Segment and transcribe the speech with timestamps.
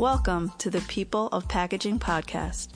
[0.00, 2.68] Welcome to the People of Packaging podcast,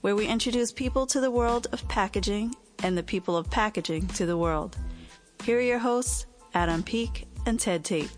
[0.00, 4.24] where we introduce people to the world of packaging and the people of packaging to
[4.24, 4.78] the world.
[5.44, 6.24] Here are your hosts,
[6.54, 8.10] Adam Peak and Ted Tate.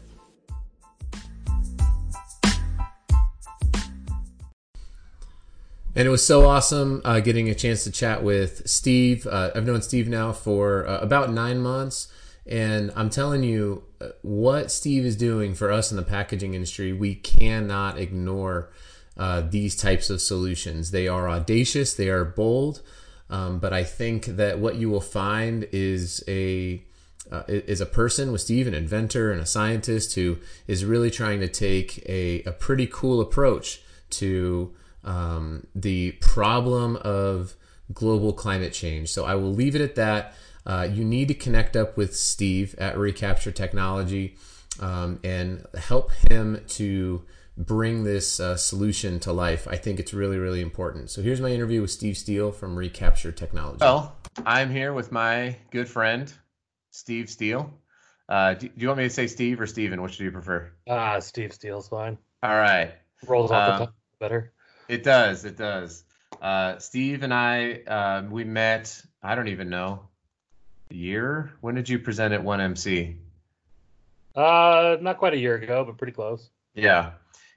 [5.96, 9.26] And it was so awesome uh, getting a chance to chat with Steve.
[9.26, 12.06] Uh, I've known Steve now for uh, about nine months.
[12.46, 16.92] And I'm telling you, uh, what Steve is doing for us in the packaging industry,
[16.92, 18.72] we cannot ignore
[19.16, 20.90] uh, these types of solutions.
[20.90, 22.82] They are audacious, they are bold.
[23.30, 26.84] Um, but I think that what you will find is a
[27.30, 31.40] uh, is a person with Steve, an inventor and a scientist who is really trying
[31.40, 33.80] to take a, a pretty cool approach
[34.10, 34.74] to
[35.04, 37.54] um, the problem of
[37.94, 39.08] global climate change.
[39.08, 40.34] So I will leave it at that.
[40.66, 44.36] Uh, you need to connect up with Steve at Recapture Technology
[44.80, 47.24] um, and help him to
[47.56, 49.66] bring this uh, solution to life.
[49.68, 51.10] I think it's really, really important.
[51.10, 53.78] So here's my interview with Steve Steele from Recapture Technology.
[53.80, 56.32] Well, I'm here with my good friend,
[56.90, 57.72] Steve Steele.
[58.28, 60.00] Uh, do, do, you want me to say Steve or Steven?
[60.00, 60.72] Which do you prefer?
[60.88, 62.16] Ah, Steve Steele's fine.
[62.42, 62.92] All right.
[63.26, 64.52] Rolls off the um, tongue better.
[64.88, 65.44] It does.
[65.44, 66.04] It does.
[66.40, 69.02] Uh, Steve and I, uh, we met.
[69.22, 70.08] I don't even know
[70.92, 71.52] year.
[71.60, 73.16] When did you present at One MC?
[74.34, 76.48] Uh, not quite a year ago, but pretty close.
[76.74, 77.12] Yeah,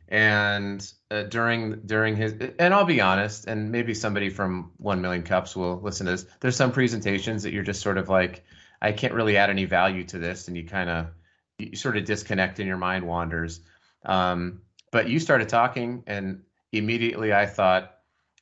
[0.07, 5.23] and uh, during during his, and I'll be honest, and maybe somebody from One Million
[5.23, 6.25] Cups will listen to this.
[6.39, 8.43] There's some presentations that you're just sort of like,
[8.81, 11.07] I can't really add any value to this, and you kind of
[11.57, 13.61] you sort of disconnect and your mind wanders.
[14.03, 14.61] Um,
[14.91, 17.97] but you started talking, and immediately I thought,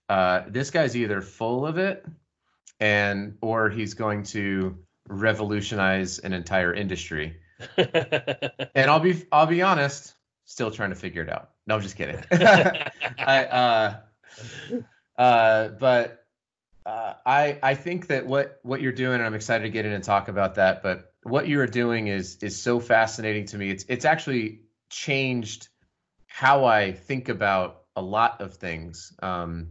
[0.09, 2.05] uh, this guy's either full of it,
[2.79, 7.37] and or he's going to revolutionize an entire industry.
[7.77, 10.13] and I'll be I'll be honest,
[10.45, 11.51] still trying to figure it out.
[11.65, 12.17] No, I'm just kidding.
[12.31, 13.95] I uh,
[15.17, 16.25] uh, but
[16.85, 19.93] uh, I I think that what what you're doing, and I'm excited to get in
[19.93, 20.83] and talk about that.
[20.83, 23.69] But what you are doing is is so fascinating to me.
[23.69, 25.69] It's it's actually changed
[26.27, 29.69] how I think about a lot of things um,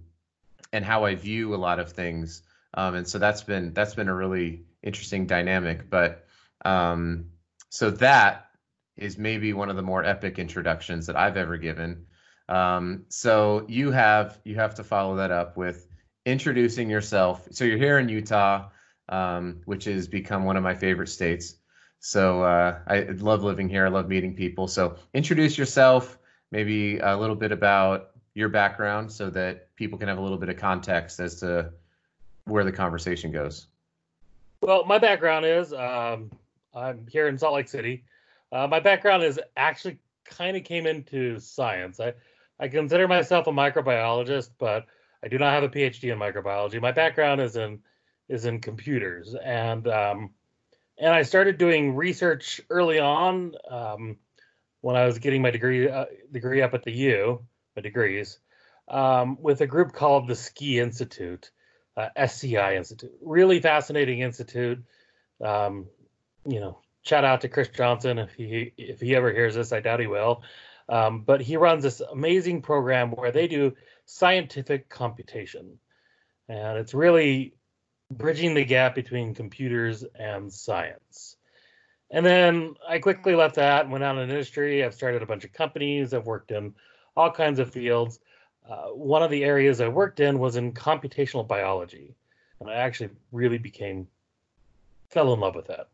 [0.72, 2.42] and how I view a lot of things.
[2.74, 5.90] Um, and so that's been that's been a really interesting dynamic.
[5.90, 6.24] But
[6.64, 7.26] um,
[7.68, 8.50] so that
[8.96, 12.06] is maybe one of the more epic introductions that I've ever given.
[12.48, 15.86] Um, so you have you have to follow that up with
[16.24, 17.48] introducing yourself.
[17.50, 18.68] So you're here in Utah,
[19.08, 21.56] um, which has become one of my favorite states.
[22.00, 23.86] So uh, I love living here.
[23.86, 24.66] I love meeting people.
[24.66, 26.18] So introduce yourself,
[26.50, 30.48] maybe a little bit about your background, so that people can have a little bit
[30.48, 31.70] of context as to
[32.44, 33.66] where the conversation goes.
[34.60, 36.30] Well, my background is um,
[36.74, 38.04] I'm here in Salt Lake City.
[38.50, 42.00] Uh, my background is actually kind of came into science.
[42.00, 42.14] I,
[42.60, 44.86] I consider myself a microbiologist, but
[45.22, 46.80] I do not have a PhD in microbiology.
[46.80, 47.80] My background is in
[48.28, 50.30] is in computers, and um,
[50.98, 54.16] and I started doing research early on um,
[54.80, 57.42] when I was getting my degree uh, degree up at the U,
[57.76, 58.38] my degrees,
[58.88, 61.50] um, with a group called the SCI Institute
[61.96, 63.12] uh, SCI Institute.
[63.20, 64.82] Really fascinating institute.
[65.42, 65.86] Um,
[66.46, 69.72] you know, shout out to Chris Johnson if he if he ever hears this.
[69.72, 70.42] I doubt he will.
[70.88, 75.78] Um, but he runs this amazing program where they do scientific computation,
[76.48, 77.54] and it's really
[78.10, 81.36] bridging the gap between computers and science.
[82.10, 84.84] And then I quickly left that went out in industry.
[84.84, 86.12] I've started a bunch of companies.
[86.12, 86.74] I've worked in
[87.16, 88.20] all kinds of fields.
[88.68, 92.14] Uh, one of the areas I worked in was in computational biology,
[92.60, 94.06] and I actually really became
[95.10, 95.88] fell in love with that.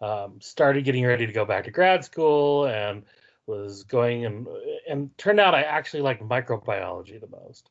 [0.00, 3.02] Um, started getting ready to go back to grad school and
[3.46, 4.46] was going and
[4.88, 7.70] and turned out I actually like microbiology the most.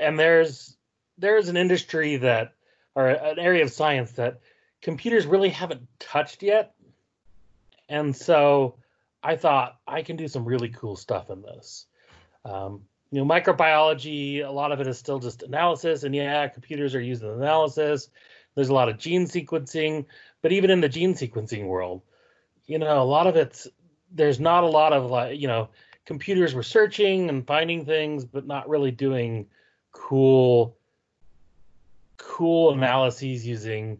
[0.00, 0.76] And there's
[1.18, 2.54] there's an industry that
[2.94, 4.40] or an area of science that
[4.80, 6.74] computers really haven't touched yet.
[7.88, 8.76] And so
[9.22, 11.86] I thought I can do some really cool stuff in this.
[12.44, 16.02] Um, you know, microbiology, a lot of it is still just analysis.
[16.02, 18.08] And yeah, computers are used in analysis.
[18.54, 20.06] There's a lot of gene sequencing,
[20.42, 22.02] but even in the gene sequencing world,
[22.66, 23.68] you know, a lot of it's
[24.12, 25.68] there's not a lot of like, you know,
[26.04, 29.46] computers were searching and finding things, but not really doing
[29.92, 30.76] cool,
[32.16, 33.98] cool analyses using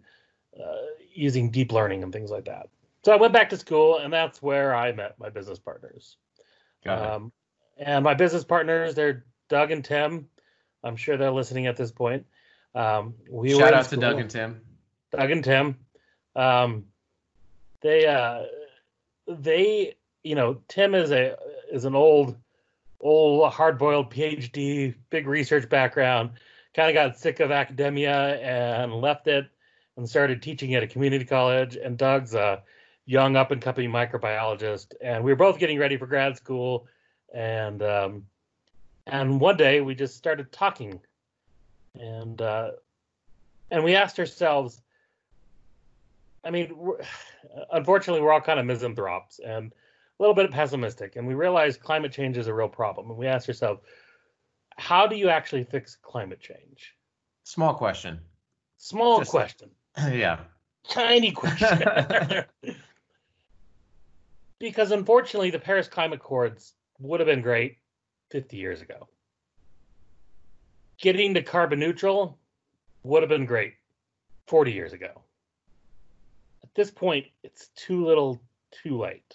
[0.58, 2.69] uh, using deep learning and things like that.
[3.05, 6.17] So I went back to school, and that's where I met my business partners.
[6.87, 7.32] Um,
[7.76, 10.28] and my business partners, they're Doug and Tim.
[10.82, 12.26] I'm sure they're listening at this point.
[12.75, 14.61] Um, we shout out to Doug and Tim.
[15.12, 15.76] Doug and Tim.
[16.34, 16.84] Um,
[17.81, 18.43] they uh,
[19.26, 21.37] they you know Tim is a
[21.73, 22.37] is an old
[23.00, 26.31] old hard-boiled PhD, big research background.
[26.75, 29.46] Kind of got sick of academia and left it
[29.96, 31.76] and started teaching at a community college.
[31.76, 32.62] And Doug's a
[33.06, 36.87] young up and coming microbiologist, and we were both getting ready for grad school.
[37.34, 38.26] And um,
[39.06, 41.00] and one day we just started talking,
[41.99, 42.70] and uh,
[43.70, 44.81] and we asked ourselves.
[46.44, 47.00] I mean, we're,
[47.73, 52.12] unfortunately, we're all kind of misanthropes and a little bit pessimistic, and we realized climate
[52.12, 53.11] change is a real problem.
[53.11, 53.81] And we asked ourselves,
[54.76, 56.94] how do you actually fix climate change?
[57.44, 58.20] Small question.
[58.79, 59.70] Small Just question.
[59.96, 60.40] Like, yeah.
[60.88, 61.82] Tiny question.
[64.58, 67.78] because unfortunately, the Paris Climate Accords would have been great
[68.31, 69.08] 50 years ago.
[70.98, 72.38] Getting to carbon neutral
[73.02, 73.75] would have been great
[74.46, 75.22] 40 years ago.
[76.62, 78.40] At this point, it's too little,
[78.82, 79.34] too late.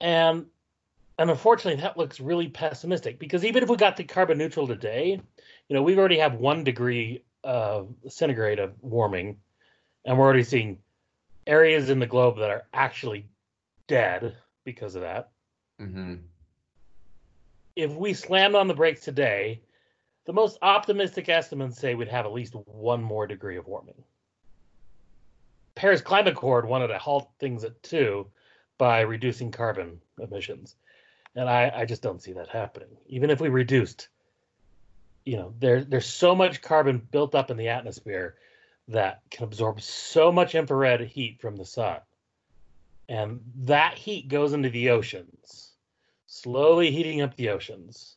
[0.00, 0.46] And
[1.18, 5.20] and unfortunately that looks really pessimistic because even if we got to carbon neutral today,
[5.68, 9.38] you know, we already have one degree of centigrade of warming,
[10.04, 10.78] and we're already seeing
[11.46, 13.26] areas in the globe that are actually
[13.86, 15.30] dead because of that.
[15.80, 16.14] Mm-hmm.
[17.76, 19.60] If we slammed on the brakes today,
[20.26, 24.02] the most optimistic estimates say we'd have at least one more degree of warming.
[25.74, 28.26] Paris Climate Accord wanted to halt things at two
[28.78, 30.76] by reducing carbon emissions.
[31.34, 32.96] And I, I just don't see that happening.
[33.08, 34.08] Even if we reduced,
[35.24, 38.36] you know, there there's so much carbon built up in the atmosphere
[38.88, 41.98] that can absorb so much infrared heat from the sun.
[43.08, 45.72] And that heat goes into the oceans,
[46.26, 48.16] slowly heating up the oceans.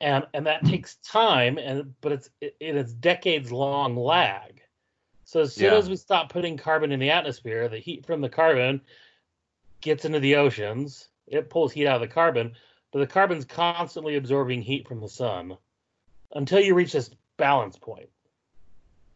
[0.00, 4.60] And and that takes time and but it's it, it's decades long lag.
[5.24, 5.78] So as soon yeah.
[5.78, 8.82] as we stop putting carbon in the atmosphere, the heat from the carbon
[9.80, 12.54] gets into the oceans, it pulls heat out of the carbon,
[12.92, 15.56] but the carbon's constantly absorbing heat from the sun
[16.34, 18.08] until you reach this balance point.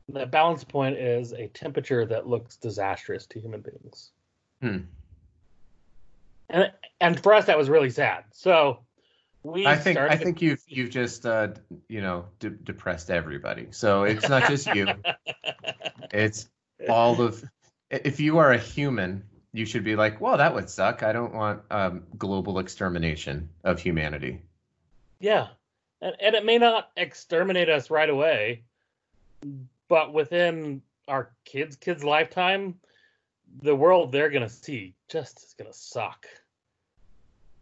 [0.09, 4.11] That balance point is a temperature that looks disastrous to human beings.
[4.61, 4.79] Hmm.
[6.49, 8.25] And and for us that was really sad.
[8.33, 8.81] So
[9.43, 11.49] we I think I think you've you've just uh,
[11.89, 13.69] you know de- depressed everybody.
[13.71, 14.89] So it's not just you.
[16.13, 16.49] it's
[16.89, 17.45] all of
[17.91, 21.03] if you are a human you should be like, well, that would suck.
[21.03, 24.43] I don't want um, global extermination of humanity.
[25.21, 25.49] Yeah,
[26.01, 28.63] and, and it may not exterminate us right away,
[29.89, 32.79] but within our kids' kids' lifetime,
[33.63, 36.27] the world they're gonna see just is gonna suck.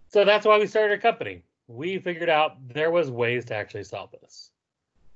[0.08, 1.42] So that's why we started a company.
[1.68, 4.50] We figured out there was ways to actually solve this,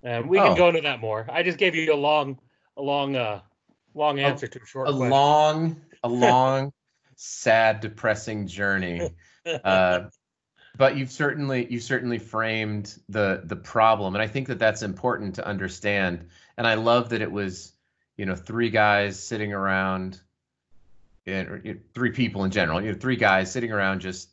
[0.02, 0.56] and we can oh.
[0.56, 1.26] go into that more.
[1.31, 2.38] I just gave you a long,
[2.76, 3.40] a long, uh,
[3.94, 4.88] long answer a, to a short.
[4.88, 5.11] A question.
[5.11, 6.72] long a long,
[7.17, 9.11] sad, depressing journey.
[9.64, 10.02] Uh,
[10.76, 15.34] but you've certainly you've certainly framed the the problem, and I think that that's important
[15.37, 16.28] to understand.
[16.56, 17.72] And I love that it was,
[18.17, 20.20] you know, three guys sitting around,
[21.26, 24.31] and three people in general, you know, three guys sitting around just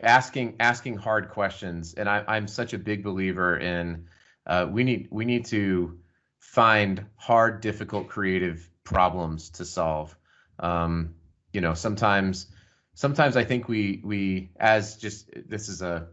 [0.00, 1.94] asking asking hard questions.
[1.94, 4.06] And I, I'm such a big believer in
[4.46, 5.98] uh, we need we need to
[6.38, 10.16] find hard, difficult, creative problems to solve.
[10.58, 11.14] Um,
[11.52, 12.46] you know, sometimes
[12.94, 16.08] sometimes I think we we as just this is a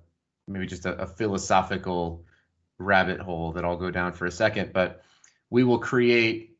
[0.47, 2.25] maybe just a, a philosophical
[2.77, 5.03] rabbit hole that I'll go down for a second, but
[5.49, 6.57] we will create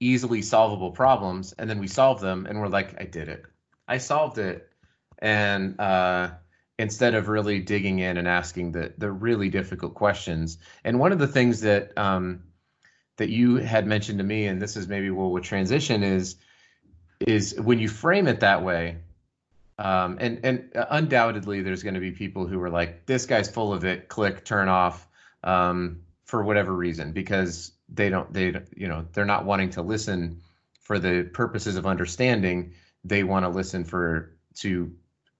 [0.00, 3.44] easily solvable problems and then we solve them and we're like, I did it.
[3.86, 4.68] I solved it.
[5.18, 6.30] And uh,
[6.78, 10.58] instead of really digging in and asking the the really difficult questions.
[10.84, 12.44] And one of the things that um,
[13.16, 16.36] that you had mentioned to me, and this is maybe where we'll transition, is
[17.20, 18.98] is when you frame it that way,
[19.78, 23.72] um, and and undoubtedly there's going to be people who are like, this guy's full
[23.72, 24.08] of it.
[24.08, 25.06] Click, turn off,
[25.42, 30.42] um, for whatever reason, because they don't they you know they're not wanting to listen
[30.80, 32.72] for the purposes of understanding.
[33.04, 34.92] They want to listen for to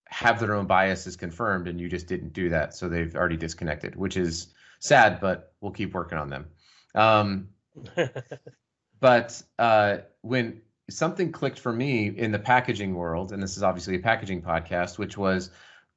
[0.07, 3.95] have their own biases confirmed, and you just didn't do that, so they've already disconnected,
[3.95, 4.49] which is
[4.81, 6.47] sad, but we'll keep working on them.
[6.95, 7.49] Um,
[9.01, 13.97] but uh, when something clicked for me in the packaging world, and this is obviously
[13.97, 15.51] a packaging podcast, which was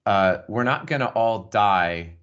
[0.05, 2.15] uh, we're not going to all die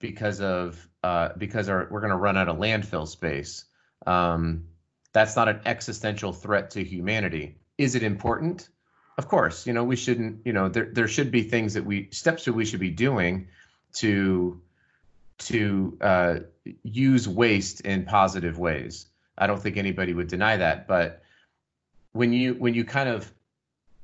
[0.00, 3.64] because of uh, because our, we're going to run out of landfill space.
[4.06, 4.66] Um,
[5.12, 7.56] that's not an existential threat to humanity.
[7.78, 8.68] Is it important?
[9.18, 10.40] Of course, you know we shouldn't.
[10.44, 13.48] You know there there should be things that we steps that we should be doing
[13.94, 14.60] to
[15.38, 16.36] to uh,
[16.82, 19.06] use waste in positive ways.
[19.38, 21.22] I don't think anybody would deny that, but
[22.12, 23.32] when you when you kind of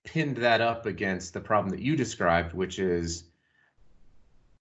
[0.04, 3.24] pinned that up against the problem that you described, which is,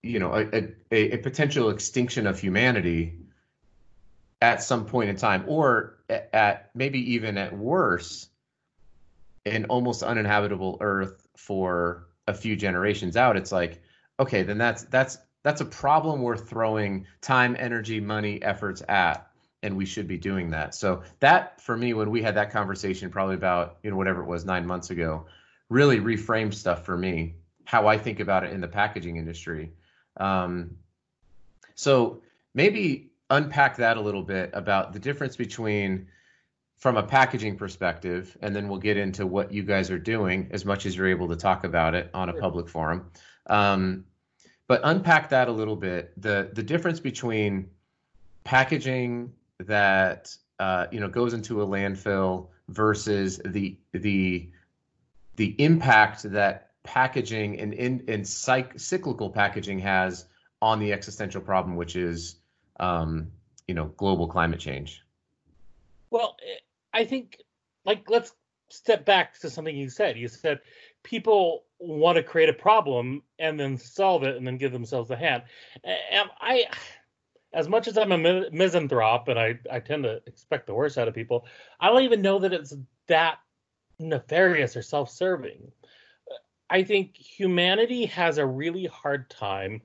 [0.03, 3.15] you know, a, a, a potential extinction of humanity
[4.41, 8.27] at some point in time, or at maybe even at worse,
[9.45, 13.37] an almost uninhabitable Earth for a few generations out.
[13.37, 13.81] It's like,
[14.19, 19.27] okay, then that's that's that's a problem worth throwing time, energy, money, efforts at
[19.63, 20.73] and we should be doing that.
[20.73, 24.27] So that for me, when we had that conversation, probably about you know whatever it
[24.27, 25.25] was nine months ago,
[25.69, 29.71] really reframed stuff for me how I think about it in the packaging industry.
[30.17, 30.77] Um,
[31.75, 32.21] so
[32.53, 36.07] maybe unpack that a little bit about the difference between
[36.77, 40.65] from a packaging perspective, and then we'll get into what you guys are doing as
[40.65, 43.11] much as you're able to talk about it on a public forum.
[43.47, 44.05] Um,
[44.67, 46.13] but unpack that a little bit.
[46.21, 47.69] The the difference between
[48.43, 54.49] packaging that uh, you know goes into a landfill versus the the
[55.35, 60.25] the impact that packaging and in and cyc- cyclical packaging has
[60.61, 62.37] on the existential problem, which is
[62.81, 63.31] um,
[63.67, 65.01] you know global climate change.
[66.09, 66.35] Well,
[66.93, 67.37] I think
[67.85, 68.33] like let's
[68.69, 70.17] step back to something you said.
[70.17, 70.59] You said
[71.03, 75.15] people want to create a problem and then solve it and then give themselves a
[75.15, 75.43] hand.
[75.83, 76.65] And I
[77.53, 81.07] as much as I'm a misanthrope and I, I tend to expect the worst out
[81.07, 81.45] of people,
[81.79, 82.73] I don't even know that it's
[83.07, 83.39] that
[83.99, 85.71] nefarious or self serving.
[86.69, 89.81] I think humanity has a really hard time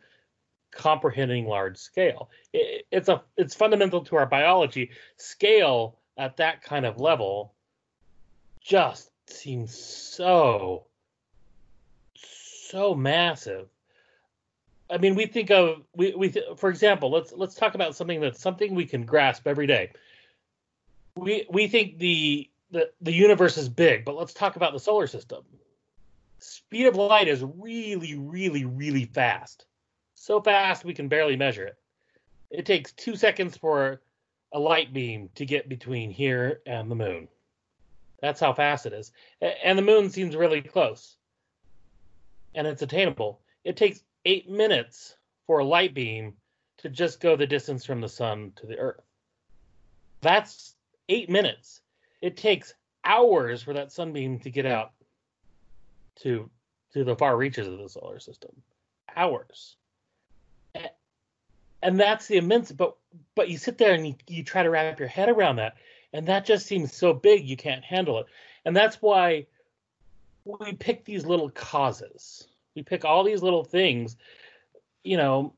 [0.77, 2.31] comprehending large scale.
[2.53, 4.91] It, it's a it's fundamental to our biology.
[5.17, 7.55] Scale at that kind of level
[8.61, 10.87] just seems so
[12.15, 13.69] so massive
[14.89, 18.21] I mean, we think of we we th- for example, let's let's talk about something
[18.21, 19.91] that's something we can grasp every day.
[21.17, 25.07] We we think the the the universe is big, but let's talk about the solar
[25.07, 25.45] system.
[26.39, 29.67] Speed of light is really really really fast.
[30.27, 31.79] So fast we can barely measure it.
[32.51, 34.03] It takes 2 seconds for
[34.53, 37.29] a light beam to get between here and the moon.
[38.21, 39.13] That's how fast it is.
[39.41, 41.17] And the moon seems really close.
[42.57, 43.41] And it's attainable.
[43.63, 45.15] It takes eight minutes
[45.47, 46.35] for a light beam
[46.79, 49.05] to just go the distance from the sun to the earth.
[50.23, 50.75] That's
[51.09, 51.83] eight minutes.
[52.21, 54.91] It takes hours for that sunbeam to get out
[56.23, 56.51] to
[56.95, 58.51] to the far reaches of the solar system.
[59.15, 59.77] Hours.
[61.83, 62.97] And that's the immense but
[63.35, 65.77] but you sit there and you, you try to wrap your head around that
[66.13, 68.27] and that just seems so big you can't handle it.
[68.65, 69.47] And that's why
[70.45, 74.17] we pick these little causes we pick all these little things.
[75.03, 75.55] You know,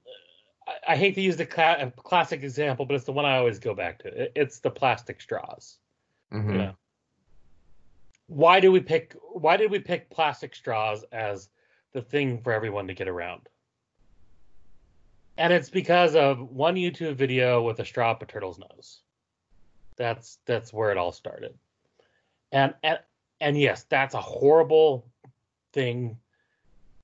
[0.67, 3.59] I, I hate to use the cl- classic example, but it's the one I always
[3.59, 4.23] go back to.
[4.23, 5.79] It, it's the plastic straws.
[6.33, 6.53] Mm-hmm.
[6.53, 6.75] You know,
[8.29, 9.15] why do we pick?
[9.33, 11.49] Why did we pick plastic straws as
[11.93, 13.49] the thing for everyone to get around?
[15.39, 19.03] And it's because of one YouTube video with a straw up a turtle's nose.
[19.97, 21.55] That's that's where it all started.
[22.51, 22.99] And and
[23.41, 25.07] and yes, that's a horrible
[25.73, 26.19] thing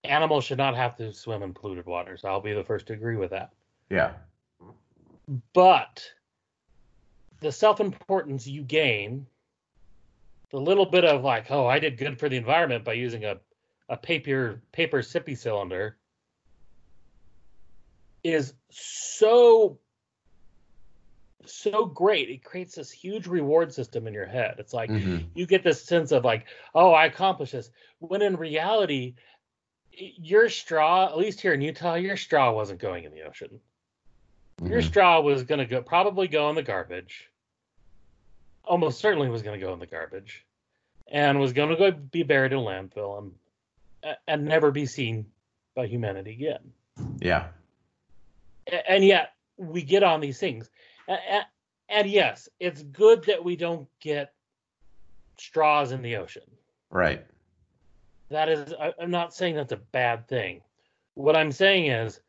[0.02, 2.24] animals should not have to swim in polluted waters.
[2.24, 3.50] I'll be the first to agree with that.
[3.88, 4.12] Yeah.
[5.52, 6.04] But
[7.40, 9.26] the self importance you gain,
[10.50, 13.36] the little bit of like, oh, I did good for the environment by using a,
[13.88, 15.98] a paper paper sippy cylinder
[18.24, 19.78] is so
[21.46, 22.30] so great.
[22.30, 24.56] It creates this huge reward system in your head.
[24.58, 25.26] It's like mm-hmm.
[25.34, 27.70] you get this sense of like, oh, I accomplished this.
[27.98, 29.14] When in reality,
[29.92, 33.60] your straw, at least here in Utah, your straw wasn't going in the ocean.
[34.58, 34.72] Mm-hmm.
[34.72, 37.30] Your straw was going to go probably go in the garbage.
[38.64, 40.46] Almost certainly was going to go in the garbage,
[41.06, 43.32] and was going to go be buried in a landfill and
[44.26, 45.26] and never be seen
[45.74, 46.72] by humanity again.
[47.20, 47.48] Yeah.
[48.88, 50.70] And yet we get on these things,
[51.08, 51.44] and,
[51.88, 54.32] and yes, it's good that we don't get
[55.38, 56.42] straws in the ocean.
[56.90, 57.24] Right.
[58.30, 60.62] That is i'm not saying that's a bad thing.
[61.14, 62.20] What i'm saying is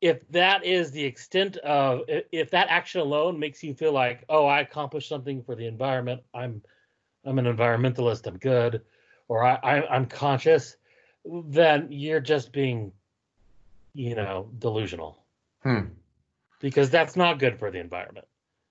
[0.00, 4.46] if that is the extent of if that action alone makes you feel like oh
[4.46, 6.62] i accomplished something for the environment i'm
[7.26, 8.80] i'm an environmentalist i'm good
[9.28, 10.76] or i, I i'm conscious
[11.24, 12.92] then you're just being
[13.94, 15.24] you know delusional.
[15.62, 15.88] Hmm.
[16.60, 18.26] because that's not good for the environment.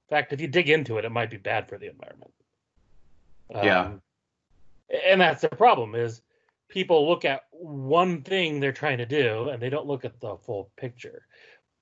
[0.09, 2.33] In fact if you dig into it it might be bad for the environment.
[3.51, 3.81] Yeah.
[3.81, 4.01] um,
[5.07, 6.21] and that's the problem is
[6.67, 10.37] people look at one thing they're trying to do and they don't look at the
[10.37, 11.25] full picture.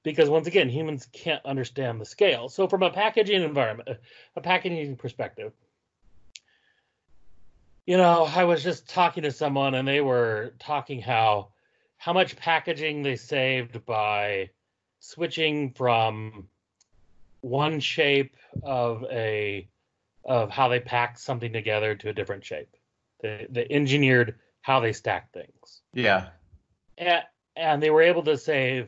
[0.04, 2.50] Because once again humans can't understand the scale.
[2.50, 3.90] So from a packaging environment
[4.36, 5.54] a packaging perspective
[7.88, 11.48] you know, I was just talking to someone and they were talking how
[12.08, 14.50] how much packaging they saved by
[15.02, 16.48] switching from
[17.42, 19.68] one shape of a
[20.24, 22.70] of how they packed something together to a different shape.
[23.22, 25.82] They they engineered how they stack things.
[25.94, 26.30] Yeah.
[26.98, 27.24] And,
[27.58, 28.88] and they were able to save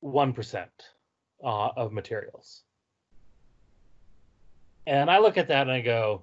[0.00, 0.66] 1%
[1.42, 2.62] uh, of materials.
[4.86, 6.22] And I look at that and I go,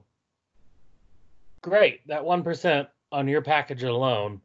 [1.61, 4.39] great, that 1% on your package alone,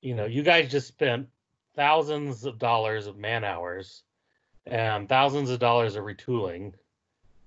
[0.00, 1.28] you know, you guys just spent
[1.74, 4.02] thousands of dollars of man hours
[4.66, 6.72] and thousands of dollars of retooling.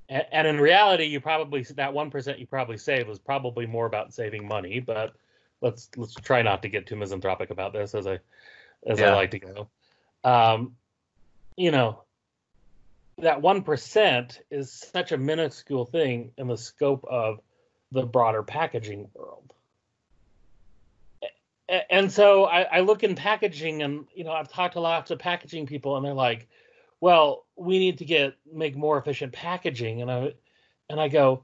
[0.08, 4.13] And, and in reality, you probably that 1% you probably saved was probably more about
[4.13, 5.13] saving money, but
[5.62, 8.20] let's let's try not to get too misanthropic about this as I
[8.86, 9.12] as Yeah.
[9.12, 9.70] I like to go.
[10.24, 10.75] Um,
[11.58, 12.03] you know,
[13.18, 17.39] that one percent is such a minuscule thing in the scope of
[17.91, 19.53] the broader packaging world.
[21.90, 25.16] And so I, I look in packaging, and you know, I've talked a lot to
[25.16, 26.48] packaging people, and they're like,
[27.00, 30.34] "Well, we need to get make more efficient packaging," and I
[30.90, 31.44] and I go,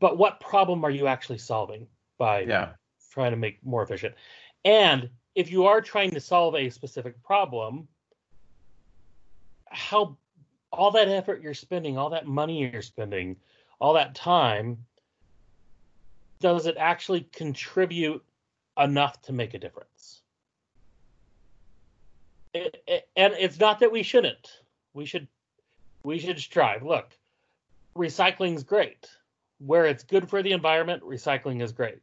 [0.00, 1.86] "But what problem are you actually solving
[2.18, 2.72] by Yeah.
[3.10, 4.14] trying to make more efficient.
[4.64, 7.86] And if you are trying to solve a specific problem,
[9.66, 10.16] how
[10.72, 13.36] all that effort you're spending, all that money you're spending,
[13.78, 14.84] all that time,
[16.40, 18.24] does it actually contribute
[18.78, 20.22] enough to make a difference?
[22.52, 24.50] It, it- and it's not that we shouldn't.
[24.92, 25.28] We should
[26.02, 26.82] we should strive.
[26.82, 27.16] Look,
[27.96, 29.08] recycling's great.
[29.58, 32.02] Where it's good for the environment, recycling is great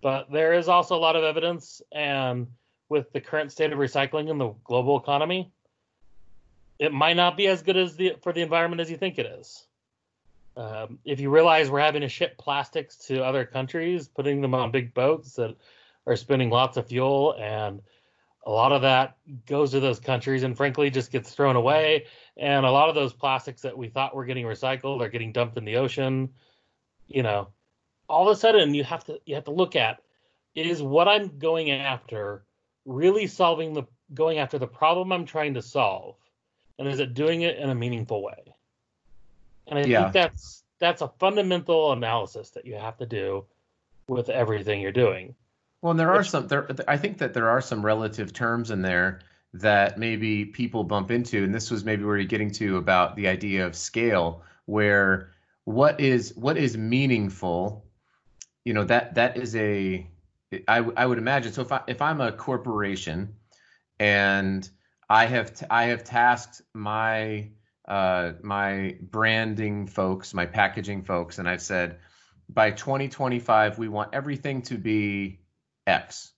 [0.00, 2.46] but there is also a lot of evidence and
[2.88, 5.50] with the current state of recycling in the global economy
[6.78, 9.26] it might not be as good as the for the environment as you think it
[9.26, 9.66] is
[10.56, 14.70] um, if you realize we're having to ship plastics to other countries putting them on
[14.70, 15.56] big boats that
[16.08, 17.80] are spending lots of fuel and
[18.46, 19.16] a lot of that
[19.46, 23.12] goes to those countries and frankly just gets thrown away and a lot of those
[23.12, 26.28] plastics that we thought were getting recycled are getting dumped in the ocean
[27.06, 27.48] you know
[28.08, 30.00] all of a sudden you have to you have to look at
[30.54, 32.44] is what I'm going after
[32.84, 36.16] really solving the going after the problem I'm trying to solve,
[36.78, 38.54] and is it doing it in a meaningful way?
[39.66, 40.04] And I Yeah.
[40.04, 43.44] think that's that's a fundamental analysis that you have to do
[44.08, 45.34] with everything you're doing.
[45.80, 48.82] Well, and there are some there I think that there are some relative terms in
[48.82, 49.20] there
[49.54, 53.28] that maybe people bump into and this was maybe where you're getting to about the
[53.28, 55.30] idea of scale where
[55.64, 57.86] what is what is meaningful
[58.64, 60.06] you know that that is a
[60.66, 63.34] I, I would imagine so if I if I'm a corporation
[63.98, 64.68] and
[65.08, 67.48] I have t- I have tasked my
[67.86, 71.98] uh, my branding folks, my packaging folks, and I've said
[72.50, 75.40] by 2025 we want everything to be
[75.88, 76.32] X,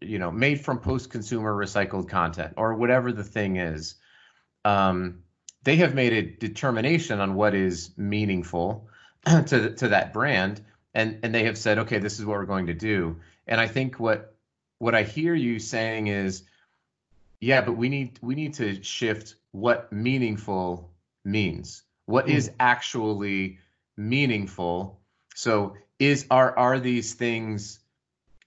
[0.00, 3.96] you know, made from post-consumer recycled content or whatever the thing is.
[4.64, 5.24] Um,
[5.64, 8.88] they have made a determination on what is meaningful
[9.26, 10.60] to to that brand,
[10.94, 13.16] and and they have said, okay, this is what we're going to do.
[13.46, 14.36] And I think what
[14.78, 16.44] what I hear you saying is,
[17.40, 20.90] yeah, but we need we need to shift what meaningful
[21.24, 21.82] means.
[22.06, 23.58] What is actually
[23.96, 25.00] meaningful?
[25.34, 27.78] So is are are these things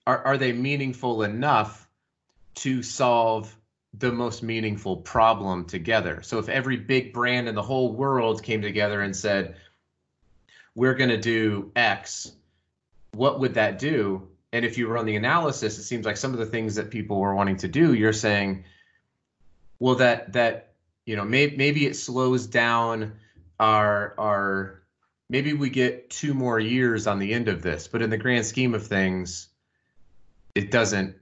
[0.07, 1.87] are are they meaningful enough
[2.55, 3.55] to solve
[3.93, 6.21] the most meaningful problem together?
[6.21, 9.55] So if every big brand in the whole world came together and said,
[10.75, 12.31] we're going to do X,
[13.13, 14.27] what would that do?
[14.51, 17.19] And if you run the analysis, it seems like some of the things that people
[17.19, 18.65] were wanting to do, you're saying,
[19.79, 20.73] well, that that
[21.05, 23.13] you know, maybe maybe it slows down
[23.59, 24.81] our our
[25.29, 28.45] maybe we get two more years on the end of this, but in the grand
[28.45, 29.47] scheme of things,
[30.55, 31.15] it doesn't.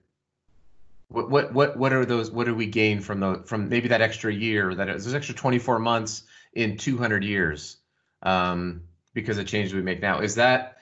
[1.09, 2.31] What what what what are those?
[2.31, 4.73] What do we gain from the from maybe that extra year?
[4.73, 7.77] That those extra 24 months in 200 years,
[8.21, 10.19] um, because of changes we make now.
[10.19, 10.77] Is that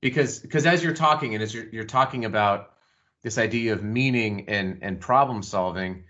[0.00, 2.72] because because as you're talking and as you're you're talking about
[3.22, 6.04] this idea of meaning and and problem solving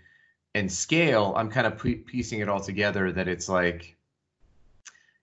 [0.55, 3.95] and scale, I'm kind of pre- piecing it all together that it's like,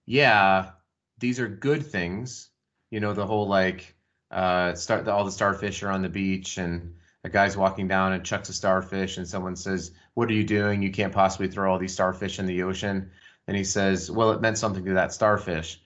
[0.07, 0.71] yeah,
[1.19, 2.49] these are good things.
[2.91, 3.95] You know, the whole like
[4.31, 8.13] uh, start the, all the starfish are on the beach and a guy's walking down
[8.13, 10.83] and chucks a starfish and someone says, "What are you doing?
[10.83, 13.11] You can't possibly throw all these starfish in the ocean."
[13.47, 15.81] And he says, "Well, it meant something to that starfish."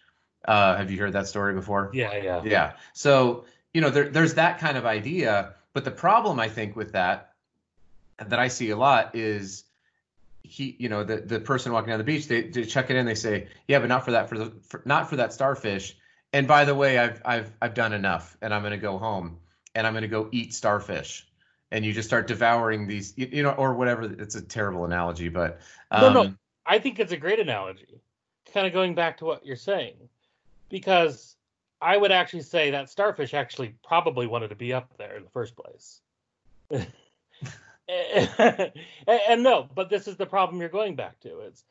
[0.45, 1.91] Uh, have you heard that story before?
[1.95, 2.43] Yeah, yeah.
[2.45, 2.73] Yeah.
[2.93, 5.55] So, you know, there, there's that kind of idea.
[5.73, 7.33] But the problem I think with that,
[8.19, 9.65] that I see a lot is
[10.43, 13.07] he, you know, the, the person walking down the beach, they, they check it in,
[13.07, 15.97] they say, yeah, but not for that, for the, for, not for that starfish.
[16.33, 19.39] And by the way, I've I've I've done enough, and I'm going to go home,
[19.75, 21.27] and I'm going to go eat starfish,
[21.71, 24.03] and you just start devouring these, you, you know, or whatever.
[24.03, 26.35] It's a terrible analogy, but um, no, no,
[26.67, 28.01] I think it's a great analogy.
[28.53, 29.97] Kind of going back to what you're saying,
[30.69, 31.37] because
[31.81, 35.31] I would actually say that starfish actually probably wanted to be up there in the
[35.31, 36.01] first place.
[36.71, 38.73] and,
[39.09, 41.41] and no, but this is the problem you're going back to.
[41.41, 41.65] Is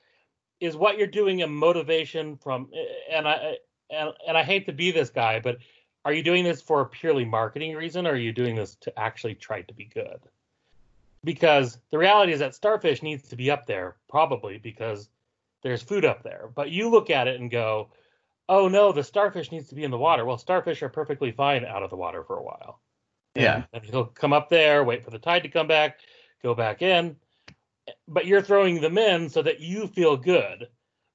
[0.60, 2.70] is what you're doing a motivation from
[3.10, 3.58] and I
[3.92, 5.58] and, and I hate to be this guy, but
[6.04, 9.00] are you doing this for a purely marketing reason or are you doing this to
[9.00, 10.20] actually try to be good?
[11.24, 15.10] Because the reality is that starfish needs to be up there, probably because
[15.62, 16.50] there's food up there.
[16.56, 17.90] But you look at it and go,
[18.50, 20.26] oh no, the starfish needs to be in the water.
[20.26, 22.80] Well, starfish are perfectly fine out of the water for a while.
[23.36, 23.64] Yeah.
[23.72, 26.00] And he'll come up there, wait for the tide to come back,
[26.42, 27.16] go back in.
[28.08, 30.68] But you're throwing them in so that you feel good.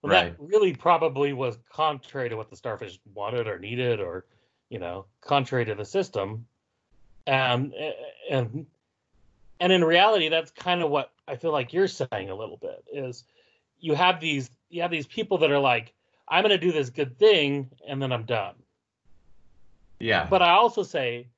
[0.07, 0.37] Well, Right.
[0.39, 4.27] that really probably was contrary to what the starfish wanted or needed, or
[4.71, 6.47] you know, contrary to the system.
[7.27, 7.73] Um,
[8.31, 8.67] and
[9.61, 12.85] and in reality, that's kind of what I feel like you're saying a little bit
[12.93, 13.25] is
[13.79, 15.93] you have these you have these people that are like,
[16.29, 18.55] I'm going to do this good thing and then I'm done.
[20.01, 21.31] yeah, But I also say,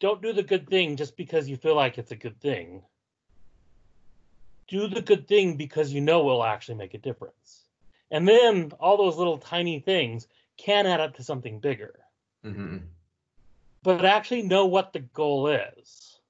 [0.00, 2.82] don't do the good thing just because you feel like it's a good thing.
[4.68, 7.65] Do the good thing because you know it will actually make a difference.
[8.10, 11.94] And then all those little tiny things can add up to something bigger.
[12.42, 12.78] hmm
[13.82, 16.20] But actually know what the goal is.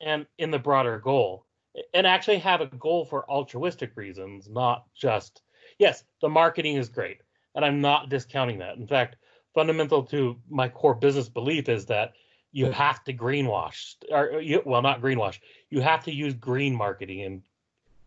[0.00, 1.46] And in the broader goal.
[1.94, 5.42] And actually have a goal for altruistic reasons, not just
[5.78, 7.18] yes, the marketing is great.
[7.54, 8.76] And I'm not discounting that.
[8.76, 9.16] In fact,
[9.54, 12.12] fundamental to my core business belief is that
[12.52, 15.38] you have to greenwash or you, well not greenwash
[15.70, 17.42] you have to use green marketing and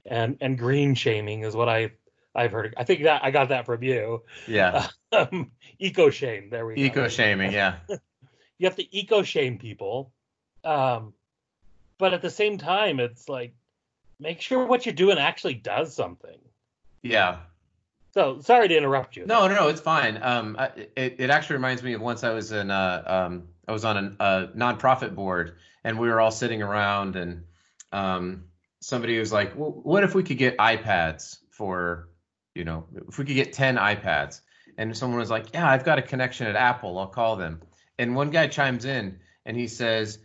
[0.06, 1.92] and and green shaming is what i
[2.36, 4.88] i've heard i think that i got that from you yeah.
[5.12, 7.76] um, eco shame there we go Eco shaming, yeah,
[8.58, 10.12] you have to eco shame people
[10.64, 11.14] um
[11.98, 13.54] but at the same time it's like
[14.20, 16.38] make sure what you're doing actually does something
[17.02, 17.38] yeah.
[18.14, 20.18] so sorry to interrupt you No, no, no, it's fine.
[20.22, 23.72] Um, I, it it actually reminds me of once I was in uh um I
[23.72, 27.44] was on an, a nonprofit board and we were all sitting around and
[27.92, 28.46] um
[28.80, 32.10] somebody was like, well, what if we could get iPads for
[32.56, 34.42] you know if we could get ten iPads
[34.78, 37.62] and someone was like, yeah, I've got a connection at Apple, I'll call them.
[37.98, 40.20] And one guy chimes in and he says,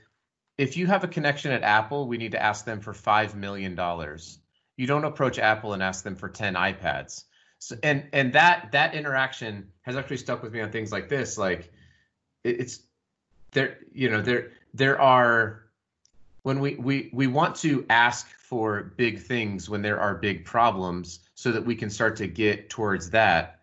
[0.58, 3.74] if you have a connection at Apple, we need to ask them for five million
[3.74, 4.38] dollars.
[4.76, 7.24] You don't approach Apple and ask them for ten iPads.
[7.58, 11.38] So, and and that that interaction has actually stuck with me on things like this.
[11.38, 11.72] Like
[12.44, 12.80] it, it's
[13.52, 15.62] there, you know, there there are
[16.42, 21.20] when we we we want to ask for big things when there are big problems,
[21.40, 23.60] so that we can start to get towards that.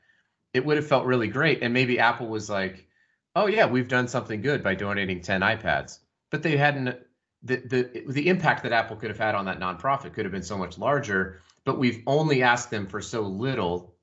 [0.54, 2.88] It would have felt really great, and maybe Apple was like,
[3.36, 6.00] "Oh yeah, we've done something good by donating ten iPads,"
[6.32, 6.98] but they hadn't.
[7.44, 10.42] The, the the impact that Apple could have had on that nonprofit could have been
[10.42, 13.94] so much larger but we've only asked them for so little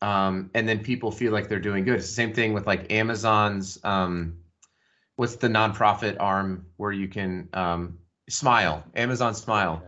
[0.00, 2.90] um, and then people feel like they're doing good it's the same thing with like
[2.90, 4.38] amazon's um,
[5.16, 7.98] what's the nonprofit arm where you can um,
[8.28, 9.82] smile amazon smile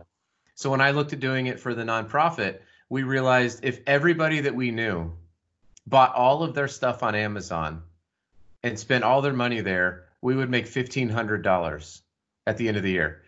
[0.53, 2.59] so when i looked at doing it for the nonprofit
[2.89, 5.11] we realized if everybody that we knew
[5.85, 7.81] bought all of their stuff on amazon
[8.63, 12.01] and spent all their money there we would make $1500
[12.45, 13.21] at the end of the year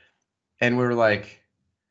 [0.60, 1.41] and we were like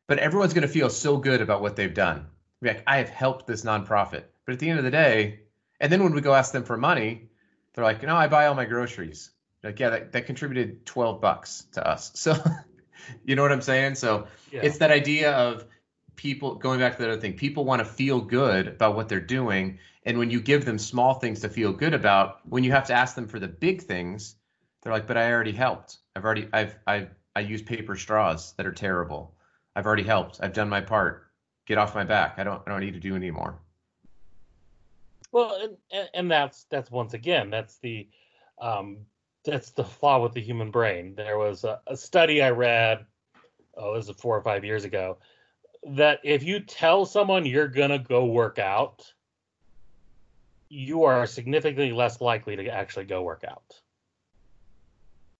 [0.08, 2.26] but everyone's going to feel so good about what they've done.
[2.62, 4.22] Be like, I have helped this nonprofit.
[4.46, 5.40] But at the end of the day,
[5.80, 7.28] and then when we go ask them for money,
[7.74, 9.30] they're like, no, I buy all my groceries.
[9.62, 12.10] Like, yeah, that, that contributed 12 bucks to us.
[12.14, 12.42] So,
[13.22, 13.96] you know what I'm saying?
[13.96, 14.62] So Yeah.
[14.62, 15.66] it's that idea of
[16.18, 17.32] people going back to the other thing.
[17.32, 19.78] People want to feel good about what they're doing.
[20.04, 22.92] And when you give them small things to feel good about, when you have to
[22.92, 24.34] ask them for the big things,
[24.82, 25.98] they're like, but I already helped.
[26.14, 29.32] I've already, I've, I've, I use paper straws that are terrible.
[29.74, 30.40] I've already helped.
[30.42, 31.24] I've done my part.
[31.66, 32.34] Get off my back.
[32.38, 33.60] I don't I don't need to do anymore.
[35.30, 38.08] Well, and, and, that's that's once again that's the
[38.58, 39.00] um,
[39.44, 41.14] that's the flaw with the human brain.
[41.14, 43.04] There was a, a study I read,
[43.76, 45.18] oh, this is four or five years ago,
[45.86, 49.12] that if you tell someone you're gonna go work out,
[50.68, 53.80] you are significantly less likely to actually go work out.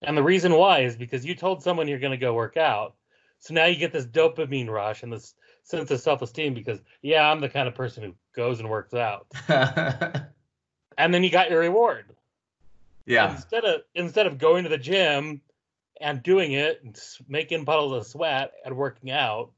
[0.01, 2.95] And the reason why is because you told someone you're gonna go work out,
[3.39, 7.41] so now you get this dopamine rush and this sense of self-esteem because yeah, I'm
[7.41, 9.27] the kind of person who goes and works out
[10.99, 12.05] and then you got your reward.
[13.05, 13.31] yeah.
[13.31, 15.41] Instead of instead of going to the gym
[16.01, 19.51] and doing it and making puddles of sweat and working out,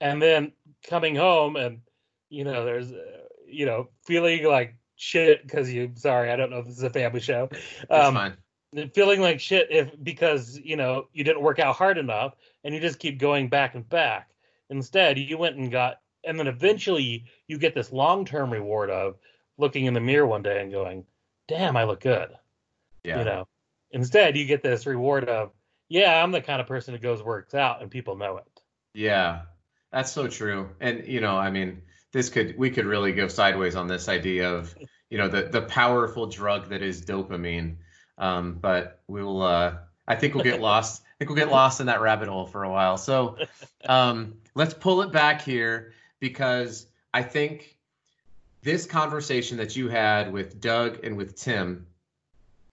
[0.00, 0.52] and then
[0.86, 1.80] coming home and
[2.30, 5.92] you know there's uh, you know feeling like shit because you.
[5.94, 7.48] Sorry, I don't know if this is a family show.
[7.90, 8.36] Um, fine.
[8.94, 12.34] feeling like shit if because you know you didn't work out hard enough
[12.64, 14.30] and you just keep going back and back.
[14.70, 19.16] Instead, you went and got, and then eventually you get this long term reward of
[19.56, 21.04] looking in the mirror one day and going,
[21.46, 22.28] "Damn, I look good."
[23.04, 23.20] Yeah.
[23.20, 23.48] You know.
[23.92, 25.52] Instead, you get this reward of,
[25.88, 28.44] "Yeah, I'm the kind of person who goes works out and people know it."
[28.92, 29.42] Yeah,
[29.92, 30.70] that's so true.
[30.80, 34.52] And you know, I mean, this could we could really go sideways on this idea
[34.52, 34.74] of
[35.10, 37.76] you know the the powerful drug that is dopamine.
[38.18, 39.42] Um, but we will.
[39.42, 41.02] Uh, I think we'll get lost.
[41.02, 42.96] I think we'll get lost in that rabbit hole for a while.
[42.96, 43.36] So
[43.86, 47.76] um, let's pull it back here because I think
[48.62, 51.86] this conversation that you had with Doug and with Tim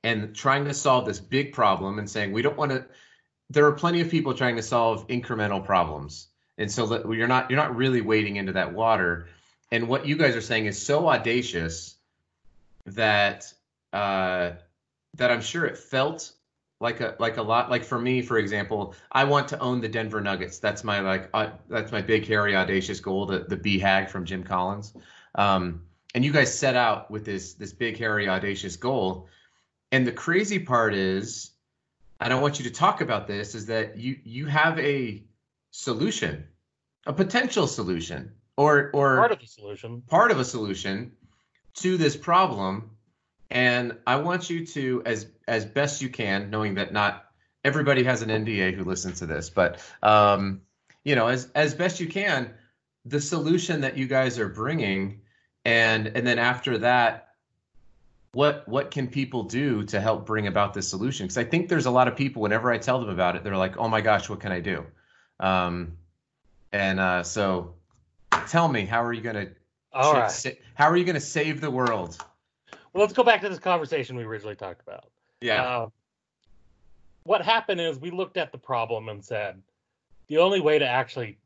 [0.04, 2.86] and trying to solve this big problem and saying we don't want to
[3.50, 7.50] there are plenty of people trying to solve incremental problems and so that you're not
[7.50, 9.28] you're not really wading into that water.
[9.72, 11.96] And what you guys are saying is so audacious
[12.86, 13.52] that
[13.94, 14.52] uh
[15.16, 16.34] that i'm sure it felt
[16.80, 19.88] like a like a lot like for me for example i want to own the
[19.88, 20.60] denver nuggets.
[20.60, 24.44] That's my like uh, that's my big hairy audacious goal the the BHAG from jim
[24.44, 24.94] collins.
[25.36, 25.82] Um
[26.14, 29.28] and you guys set out with this this big hairy audacious goal.
[29.92, 31.52] And the crazy part is
[32.20, 35.24] I want you to talk about this is that you you have a
[35.76, 36.48] solution,
[37.06, 40.02] a potential solution, or or Part of the solution.
[40.08, 41.12] part of a solution
[41.76, 42.92] to this problem.
[43.52, 47.26] And I want you to, as as best you can, knowing that not
[47.64, 50.62] everybody has an NDA who listens to this, but um,
[51.04, 52.52] you know, as as best you can,
[53.06, 55.22] the solution that you guys are bringing,
[55.66, 57.30] and and then after that,
[58.32, 61.26] what what can people do to help bring about this solution?
[61.26, 62.42] Because I think there's a lot of people.
[62.42, 64.86] Whenever I tell them about it, they're like, "Oh my gosh, what can I do?"
[65.40, 65.98] Um,
[66.72, 67.74] and uh, so,
[68.48, 69.22] tell me, how are you
[70.06, 70.32] Sa- right.
[70.32, 72.18] sa- how are you going to save the world?
[72.72, 75.06] Well, let's go back to this conversation we originally talked about.
[75.42, 75.64] Yeah.
[75.64, 75.88] Uh,
[77.24, 79.62] what happened is we looked at the problem and said
[80.28, 81.38] the only way to actually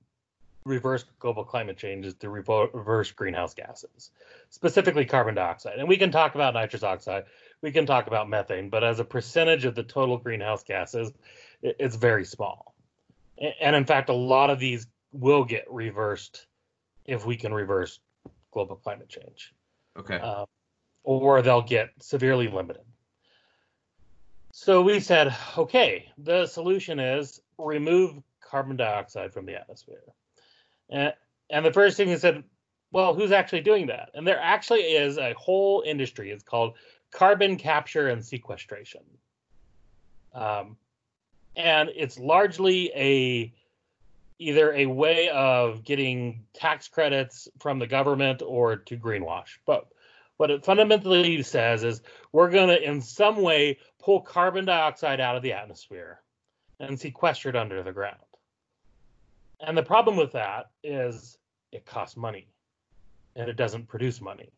[0.65, 4.11] reverse global climate change is to revo- reverse greenhouse gases,
[4.49, 5.79] specifically carbon dioxide.
[5.79, 7.25] And we can talk about nitrous oxide,
[7.61, 11.11] we can talk about methane, but as a percentage of the total greenhouse gases,
[11.61, 12.68] it, it's very small.
[13.39, 16.45] And in fact, a lot of these will get reversed
[17.05, 17.99] if we can reverse
[18.51, 19.53] global climate change
[19.97, 20.19] okay.
[20.19, 20.45] uh,
[21.03, 22.83] or they'll get severely limited.
[24.51, 30.01] So we said, okay, the solution is remove carbon dioxide from the atmosphere.
[30.89, 31.13] And,
[31.49, 32.43] and the first thing they said,
[32.91, 34.09] well, who's actually doing that?
[34.15, 36.31] And there actually is a whole industry.
[36.31, 36.73] It's called
[37.11, 39.01] carbon capture and sequestration.
[40.33, 40.77] Um,
[41.59, 43.53] and it's largely a
[44.39, 49.57] either a way of getting tax credits from the government or to greenwash.
[49.65, 49.85] But
[50.37, 55.35] what it fundamentally says is we're going to, in some way, pull carbon dioxide out
[55.35, 56.21] of the atmosphere
[56.79, 58.15] and sequester it under the ground.
[59.59, 61.37] And the problem with that is
[61.73, 62.47] it costs money
[63.35, 64.53] and it doesn't produce money.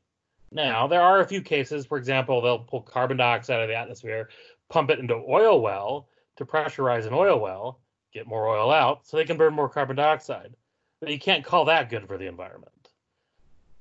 [0.51, 3.75] Now, there are a few cases, for example, they'll pull carbon dioxide out of the
[3.75, 4.29] atmosphere,
[4.69, 6.07] pump it into oil well
[6.41, 7.79] to pressurize an oil well,
[8.13, 10.55] get more oil out so they can burn more carbon dioxide.
[10.99, 12.89] But you can't call that good for the environment.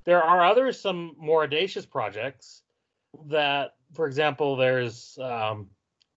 [0.05, 2.61] There are other, some more audacious projects
[3.27, 5.69] that, for example, there's, um,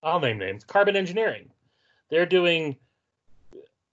[0.03, 1.51] I'll name names, carbon engineering.
[2.11, 2.77] They're doing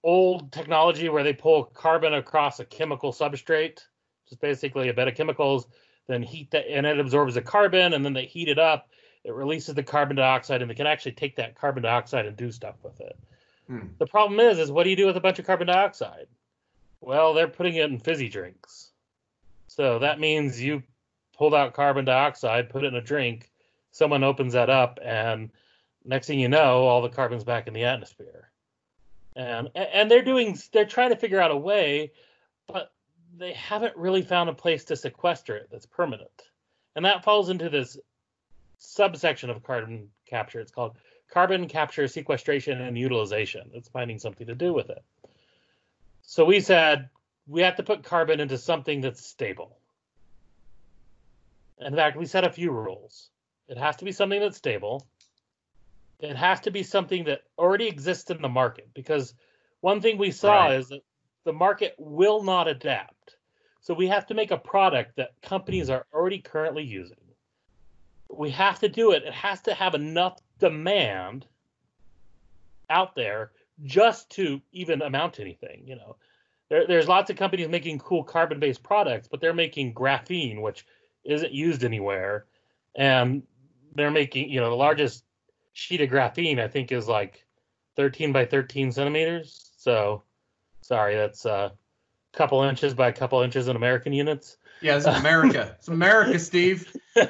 [0.04, 3.80] old technology where they pull carbon across a chemical substrate,
[4.28, 5.68] just basically a bed of chemicals,
[6.08, 8.90] then heat that, and it absorbs the carbon, and then they heat it up.
[9.24, 12.52] It releases the carbon dioxide, and they can actually take that carbon dioxide and do
[12.52, 13.18] stuff with it.
[13.68, 13.88] Hmm.
[14.00, 16.28] The problem is, is what do you do with a bunch of carbon dioxide?
[17.02, 18.92] Well, they're putting it in fizzy drinks.
[19.68, 20.84] So that means you
[21.38, 23.50] pulled out carbon dioxide, put it in a drink,
[23.92, 25.50] someone opens that up, and
[26.06, 28.50] next thing you know, all the carbon's back in the atmosphere.
[29.36, 32.12] And and they're doing they're trying to figure out a way,
[32.68, 32.92] but
[33.38, 36.50] they haven't really found a place to sequester it that's permanent.
[36.96, 37.98] And that falls into this
[38.82, 40.60] subsection of carbon capture.
[40.60, 40.98] It's called
[41.32, 43.70] carbon capture, sequestration, and utilization.
[43.74, 45.04] It's finding something to do with it.
[46.24, 47.10] So we said
[47.48, 49.78] we have to put carbon into something that's stable.
[51.80, 53.30] In fact, we set a few rules.
[53.68, 55.08] It has to be something that's stable.
[56.20, 59.34] It has to be something that already exists in the market because
[59.82, 60.80] one thing we saw Right.
[60.80, 61.02] is that
[61.46, 63.38] the market will not adapt.
[63.80, 67.18] So we have to make a product that companies are already currently using.
[68.34, 69.24] We have to do it.
[69.24, 71.46] It has to have enough demand
[72.90, 73.52] out there
[73.84, 75.84] just to even amount to anything.
[75.86, 76.16] You know,
[76.70, 80.86] there, there's lots of companies making cool carbon-based products, but they're making graphene, which
[81.24, 82.46] isn't used anywhere,
[82.96, 83.44] and
[83.96, 85.24] they're making you know the largest
[85.74, 87.46] sheet of graphene I think is like
[87.96, 89.72] 13 by 13 centimeters.
[89.78, 90.24] So
[90.82, 91.74] sorry, that's a
[92.34, 94.58] couple inches by a couple inches in American units.
[94.82, 95.76] Yeah, this is America.
[95.78, 96.92] it's America, Steve.
[97.16, 97.30] kind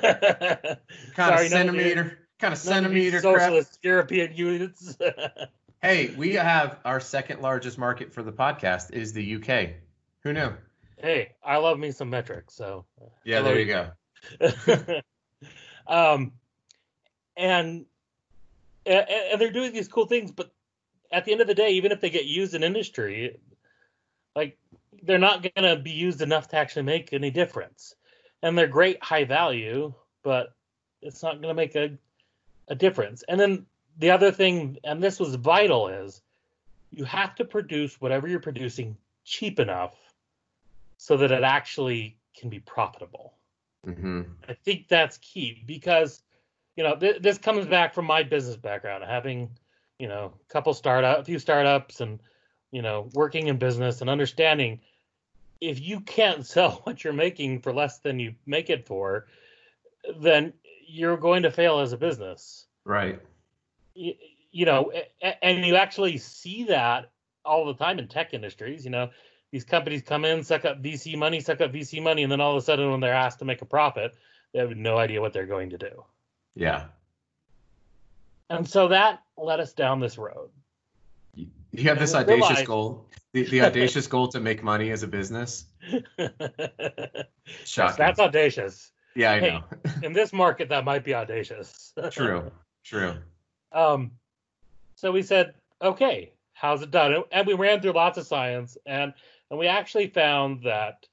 [1.16, 3.42] Sorry, of centimeter, kind of None of these centimeter crap.
[3.42, 4.98] socialist European units.
[5.84, 9.70] Hey, we have our second largest market for the podcast is the UK.
[10.24, 10.52] Who knew?
[11.00, 12.86] hey, I love me some metrics, so
[13.26, 13.90] Yeah, there you go.
[15.88, 16.34] um,
[17.36, 17.88] and
[18.86, 20.54] and they're doing these cool things, but
[21.12, 23.40] at the end of the day, even if they get used in industry,
[24.36, 24.60] like
[25.04, 27.96] they're not going to be used enough to actually make any difference.
[28.44, 30.56] And they're great high value, but
[31.02, 31.98] it's not going to make a
[32.68, 33.24] a difference.
[33.28, 33.66] And then
[33.98, 36.22] the other thing, and this was vital, is
[36.92, 39.94] you have to produce whatever you're producing cheap enough
[40.98, 43.34] so that it actually can be profitable.
[43.84, 46.22] hmm I think that's key because,
[46.76, 49.50] you know, th- this comes back from my business background, having,
[50.00, 52.20] you know, a couple startup, a few startups, and
[52.72, 54.80] you know, working in business and understanding
[55.62, 59.28] if you can't sell what you're making for less than you make it for,
[60.20, 60.52] then
[60.88, 62.66] you're going to fail as a business.
[62.84, 63.22] Right.
[63.94, 64.14] You,
[64.52, 64.92] you know,
[65.42, 67.10] and you actually see that
[67.46, 68.84] all the time in tech industries.
[68.84, 69.10] You know,
[69.52, 72.52] these companies come in, suck up VC money, suck up VC money, and then all
[72.52, 74.14] of a sudden, when they're asked to make a profit,
[74.54, 76.04] they have no idea what they're going to do.
[76.56, 76.86] Yeah.
[78.50, 80.50] And so that led us down this road.
[81.36, 85.08] You have this audacious realized- goal, the, the audacious goal to make money as a
[85.08, 85.66] business.
[87.66, 87.96] Shocking.
[87.98, 88.92] That's audacious.
[89.16, 89.50] yeah, I Hey.
[89.52, 89.64] know.
[90.04, 91.94] In this market, that might be audacious.
[92.12, 92.52] True.
[92.84, 93.16] True.
[93.72, 94.12] Um,
[94.96, 97.24] so we said, okay, how's it done?
[97.32, 99.14] And we ran through lots of science, and
[99.50, 101.06] and we actually found that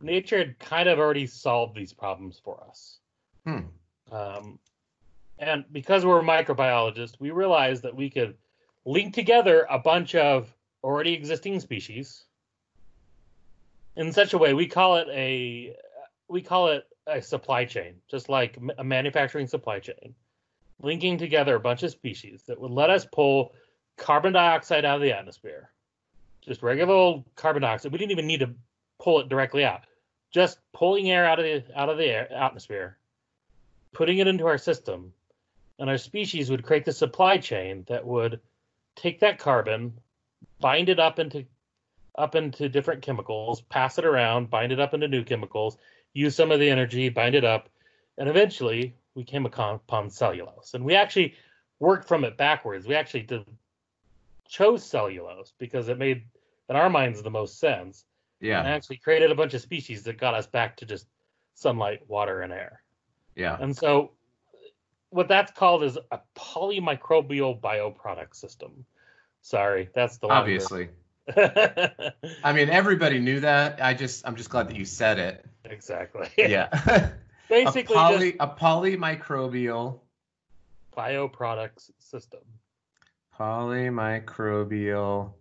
[0.00, 2.98] nature had kind of already solved these problems for us.
[3.44, 3.58] Hmm.
[4.12, 4.58] Um,
[5.38, 8.36] and because we're microbiologists, we realized that we could
[8.84, 12.24] link together a bunch of already existing species
[13.96, 15.76] in such a way we call it a
[16.28, 20.14] we call it a supply chain, just like a manufacturing supply chain,
[20.80, 23.54] linking together a bunch of species that would let us pull
[23.96, 25.70] carbon dioxide out of the atmosphere,
[26.42, 27.92] just regular old carbon dioxide.
[27.92, 28.54] We didn't even need to
[28.98, 29.82] pull it directly out,
[30.30, 32.98] just pulling air out of the out of the air, atmosphere,
[33.92, 35.12] putting it into our system,
[35.78, 38.40] and our species would create the supply chain that would
[38.98, 39.94] take that carbon,
[40.60, 41.44] bind it up into
[42.16, 45.78] up into different chemicals, pass it around, bind it up into new chemicals,
[46.14, 47.68] use some of the energy, bind it up,
[48.18, 50.74] and eventually we came upon, cellulose.
[50.74, 51.34] And we actually
[51.78, 52.86] worked from it backwards.
[52.86, 53.44] We actually did,
[54.48, 56.24] chose cellulose because it made,
[56.68, 58.04] in our minds, the most sense.
[58.40, 58.60] Yeah.
[58.60, 61.06] And actually created a bunch of species that got us back to just
[61.54, 62.82] sunlight, water, and air.
[63.34, 63.56] Yeah.
[63.60, 64.12] And so,
[65.10, 68.84] what that's called is a polymicrobial bioproduct system.
[69.42, 70.88] Sorry, that's the Obviously.
[71.36, 73.82] I mean, everybody knew that.
[73.82, 75.44] I just, I'm just glad that you said it.
[75.64, 76.28] exactly.
[76.36, 76.68] Yeah.
[76.72, 77.12] a
[77.48, 80.00] Basically, poly, just a polymicrobial,
[80.96, 82.40] bioproducts system.
[83.38, 85.32] polymicrobial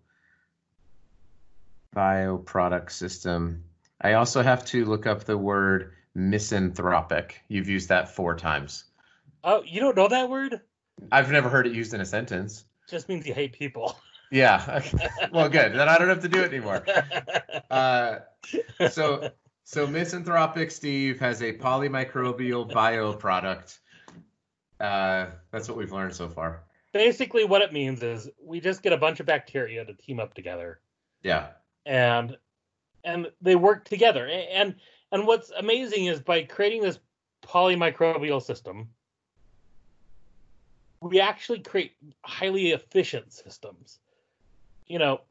[1.96, 3.64] bioproduct system.
[4.00, 7.42] I also have to look up the word misanthropic.
[7.50, 8.86] You've used that four times.
[9.50, 10.60] Oh, you don't know that word?
[11.10, 12.66] I've never heard it used in a sentence.
[12.90, 13.98] Just means you hate people.
[14.30, 14.82] Yeah.
[15.32, 15.72] well, good.
[15.74, 16.86] Then I don't have to do it anymore.
[17.70, 18.20] Uh,
[18.90, 19.30] so,
[19.64, 23.78] so misanthropic Steve has a polymicrobial bioproduct.
[24.80, 26.64] Uh, that's what we've learned so far.
[26.94, 30.34] Basically, what it means is we just get a bunch of bacteria to team up
[30.34, 30.80] together,
[31.24, 31.48] Yeah.
[31.86, 32.38] and
[33.04, 34.28] and they work together.
[34.28, 34.76] And
[35.12, 37.00] and what's amazing is by creating this
[37.44, 38.90] polymicrobial system,
[41.02, 44.00] we actually create highly efficient systems.
[44.88, 45.22] You know,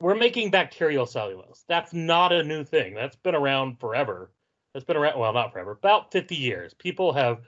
[0.00, 1.64] we're making bacterial cellulose.
[1.68, 2.94] That's not a new thing.
[2.94, 4.30] That's been around forever.
[4.72, 6.74] That's been around well, not forever, about 50 years.
[6.74, 7.42] People have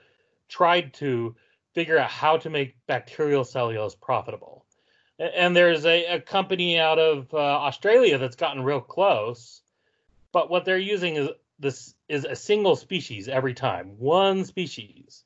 [0.47, 1.35] tried to
[1.73, 4.65] figure out how to make bacterial cellulose profitable.
[5.17, 9.61] And there's a, a company out of uh, Australia that's gotten real close,
[10.31, 15.23] but what they're using is this is a single species every time, one species.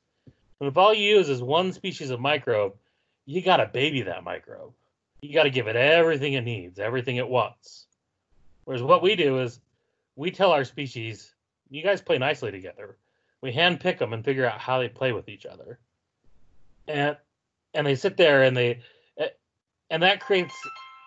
[0.60, 2.74] And if all you use is one species of microbe,
[3.26, 4.72] you got to baby that microbe.
[5.22, 7.86] You got to give it everything it needs, everything it wants.
[8.64, 9.60] Whereas what we do is
[10.16, 11.34] we tell our species,
[11.70, 12.96] you guys play nicely together.
[13.40, 15.78] We hand pick them and figure out how they play with each other.
[16.86, 17.16] And
[17.72, 18.80] and they sit there and they
[19.90, 20.54] and that creates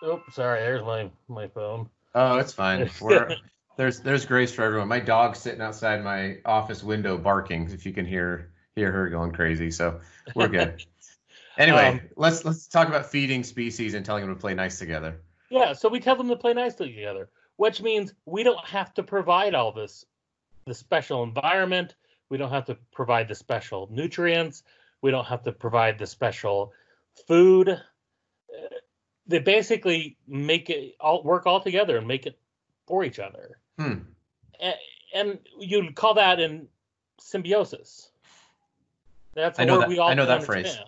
[0.02, 1.88] oh sorry, there's my my phone.
[2.14, 2.88] Oh, it's fine.
[3.00, 3.36] We're
[3.76, 4.88] there's there's grace for everyone.
[4.88, 7.70] My dog's sitting outside my office window barking.
[7.70, 10.00] If you can hear hear her going crazy, so
[10.34, 10.84] we're good.
[11.58, 15.20] anyway, um, let's let's talk about feeding species and telling them to play nice together.
[15.50, 19.02] Yeah, so we tell them to play nicely together, which means we don't have to
[19.02, 20.04] provide all this
[20.66, 21.94] the special environment.
[22.30, 24.64] We don't have to provide the special nutrients.
[25.02, 26.72] We don't have to provide the special
[27.28, 27.80] food.
[29.26, 32.38] They basically make it all work all together and make it
[32.86, 33.58] for each other.
[33.78, 33.98] Hmm.
[34.60, 34.74] And,
[35.14, 36.66] and you'd call that in
[37.20, 38.10] symbiosis.
[39.34, 40.78] That's I know that, we all I know that phrase.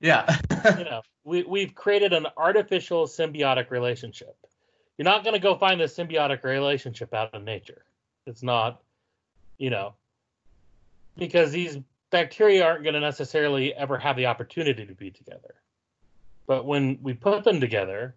[0.00, 0.36] Yeah.
[0.78, 4.36] you know, we we've created an artificial symbiotic relationship.
[4.98, 7.84] You're not going to go find this symbiotic relationship out in nature.
[8.26, 8.82] It's not,
[9.58, 9.94] you know,
[11.16, 11.78] because these
[12.10, 15.54] bacteria aren't going to necessarily ever have the opportunity to be together.
[16.46, 18.14] But when we put them together,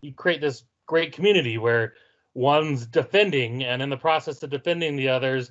[0.00, 1.94] you create this great community where
[2.32, 5.50] one's defending, and in the process of defending the others,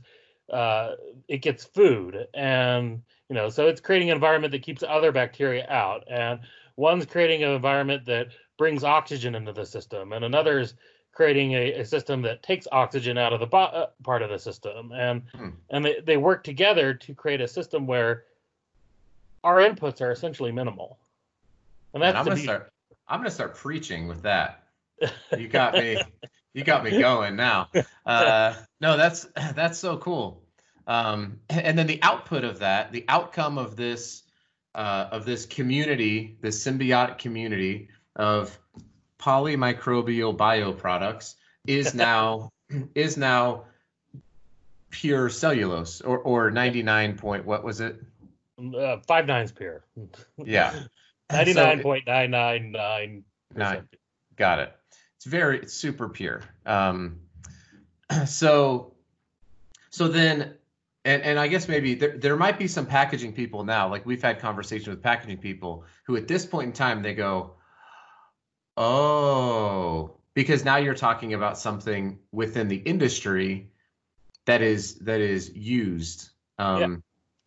[0.51, 0.91] uh,
[1.27, 5.65] it gets food, and you know, so it's creating an environment that keeps other bacteria
[5.69, 6.39] out, and
[6.76, 10.76] one's creating an environment that brings oxygen into the system, and another is
[11.13, 14.39] creating a, a system that takes oxygen out of the bo- uh, part of the
[14.39, 15.49] system, and hmm.
[15.69, 18.26] and they, they work together to create a system where
[19.43, 20.97] our inputs are essentially minimal.
[21.93, 22.71] And that's I'm gonna start.
[23.07, 24.59] I'm gonna start preaching with that.
[25.38, 26.01] You got me.
[26.53, 27.67] you got me going now.
[28.05, 30.42] Uh, no, that's that's so cool.
[30.88, 34.23] Um, and then the output of that, the outcome of this
[34.75, 38.57] uh, of this community, this symbiotic community of
[39.19, 41.36] polymicrobial bioproducts,
[41.67, 42.51] is now
[42.95, 43.65] is now
[44.89, 47.99] pure cellulose or or 99 point what was it?
[48.59, 49.84] Uh, five nines pure.
[50.38, 50.84] Yeah.
[51.31, 53.23] 99.999
[53.55, 53.88] nine
[54.36, 54.75] got it.
[55.17, 56.41] It's very it's super pure.
[56.65, 57.21] Um
[58.25, 58.93] so
[59.89, 60.55] so then
[61.06, 64.22] and and I guess maybe there, there might be some packaging people now, like we've
[64.22, 67.56] had conversation with packaging people who at this point in time they go,
[68.78, 73.70] Oh, because now you're talking about something within the industry
[74.45, 76.95] that is that is used um yeah.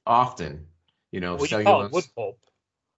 [0.07, 0.67] often.
[1.13, 1.91] You know, well, cellulose.
[1.91, 2.39] You wood pulp.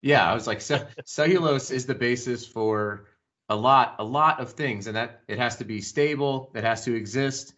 [0.02, 0.60] Yeah, I was like,
[1.04, 3.06] cellulose is the basis for
[3.48, 6.84] a lot, a lot of things, and that it has to be stable, it has
[6.84, 7.54] to exist,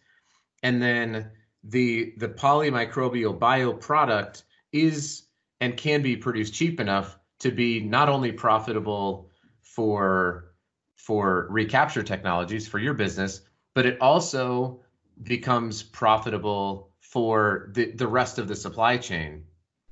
[0.63, 1.31] and then
[1.63, 5.23] the the polymicrobial bioproduct is
[5.59, 9.29] and can be produced cheap enough to be not only profitable
[9.61, 10.53] for
[10.95, 13.41] for recapture technologies for your business,
[13.73, 14.79] but it also
[15.23, 19.43] becomes profitable for the, the rest of the supply chain.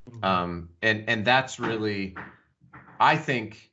[0.10, 0.24] Mm-hmm.
[0.24, 2.16] Um, and and that's really
[3.00, 3.72] I think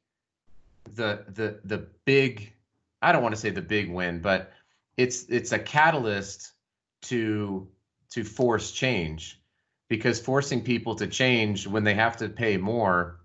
[0.94, 2.52] the the the big
[3.02, 4.52] I don't want to say the big win, but
[4.96, 6.52] it's it's a catalyst
[7.02, 7.68] to
[8.16, 9.40] to force change
[9.88, 13.20] because forcing people to change when they have to pay more.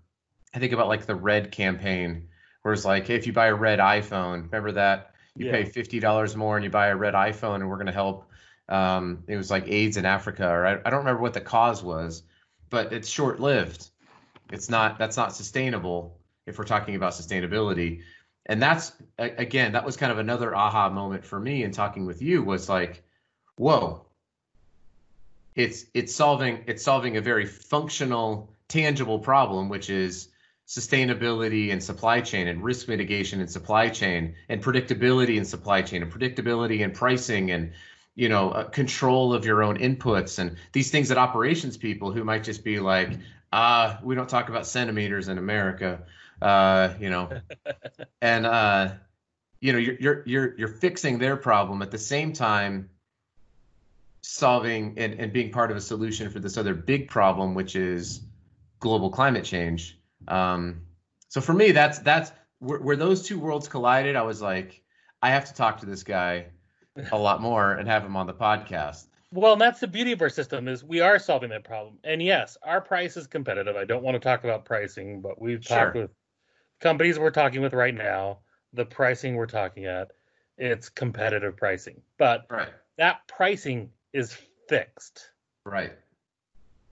[0.54, 2.28] I think about like the red campaign
[2.62, 5.52] where it's like, hey, if you buy a red iPhone, remember that you yeah.
[5.52, 8.30] pay fifty dollars more and you buy a red iPhone and we're gonna help
[8.68, 11.82] um, it was like AIDS in Africa, or I, I don't remember what the cause
[11.82, 12.22] was,
[12.70, 13.90] but it's short lived
[14.52, 18.02] it's not that's not sustainable if we're talking about sustainability.
[18.46, 22.20] And that's again, that was kind of another aha moment for me in talking with
[22.20, 23.02] you was like,
[23.56, 24.04] whoa,
[25.54, 30.28] it's it's solving it's solving a very functional, tangible problem, which is
[30.66, 36.02] sustainability and supply chain and risk mitigation and supply chain and predictability in supply chain
[36.02, 37.72] and predictability in pricing and
[38.14, 42.24] you know uh, control of your own inputs and these things that operations people who
[42.24, 43.10] might just be like
[43.52, 46.00] uh, we don't talk about centimeters in America,
[46.40, 47.28] uh, you know,
[48.22, 48.92] and uh,
[49.60, 52.88] you know, you're you're you're you're fixing their problem at the same time
[54.22, 58.22] solving and, and being part of a solution for this other big problem, which is
[58.80, 59.98] global climate change.
[60.28, 60.82] Um,
[61.28, 64.16] so for me, that's that's where, where those two worlds collided.
[64.16, 64.82] I was like,
[65.22, 66.46] I have to talk to this guy
[67.10, 69.06] a lot more and have him on the podcast.
[69.32, 71.98] Well, and that's the beauty of our system is we are solving that problem.
[72.04, 73.76] And yes, our price is competitive.
[73.76, 75.76] I don't want to talk about pricing, but we've sure.
[75.76, 76.10] talked with
[76.80, 78.40] companies we're talking with right now.
[78.74, 80.12] The pricing we're talking at,
[80.58, 82.02] it's competitive pricing.
[82.18, 82.68] But right.
[82.98, 84.36] that pricing is
[84.68, 85.30] fixed.
[85.64, 85.92] Right.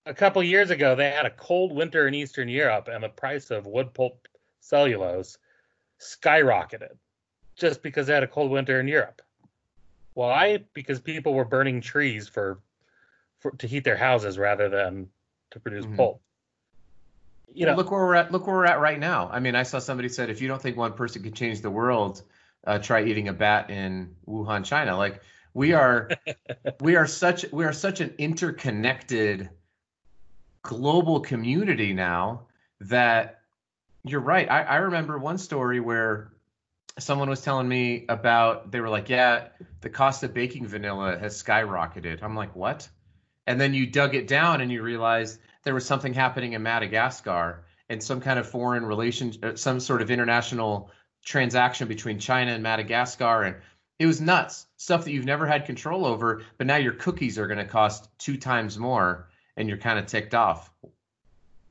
[0.07, 3.51] A couple years ago, they had a cold winter in Eastern Europe, and the price
[3.51, 4.27] of wood pulp
[4.61, 5.39] cellulose
[6.01, 6.97] skyrocketed
[7.57, 9.21] just because they had a cold winter in Europe.
[10.15, 10.65] Why?
[10.73, 12.61] Because people were burning trees for,
[13.41, 15.09] for to heat their houses rather than
[15.51, 15.97] to produce mm-hmm.
[15.97, 16.23] pulp.
[17.53, 18.33] You well, know, look where we're at.
[18.33, 19.29] Look where we're at right now.
[19.31, 21.71] I mean, I saw somebody said if you don't think one person could change the
[21.71, 22.23] world,
[22.67, 24.97] uh, try eating a bat in Wuhan, China.
[24.97, 25.21] Like
[25.55, 26.11] We are
[26.81, 29.51] we are such we are such an interconnected
[30.63, 32.43] global community now
[32.81, 33.41] that
[34.05, 34.51] you're right.
[34.51, 36.33] I, I remember one story where
[36.99, 39.49] someone was telling me about they were like, yeah,
[39.81, 42.23] the cost of baking vanilla has skyrocketed.
[42.23, 42.89] I'm like, what?
[43.47, 47.65] And then you dug it down and you realized there was something happening in Madagascar
[47.89, 50.91] and some kind of foreign relation, uh, some sort of international
[51.25, 53.43] transaction between China and Madagascar.
[53.43, 53.57] And
[54.01, 56.43] it was nuts stuff that you've never had control over.
[56.57, 60.07] But now your cookies are going to cost two times more and you're kind of
[60.07, 60.73] ticked off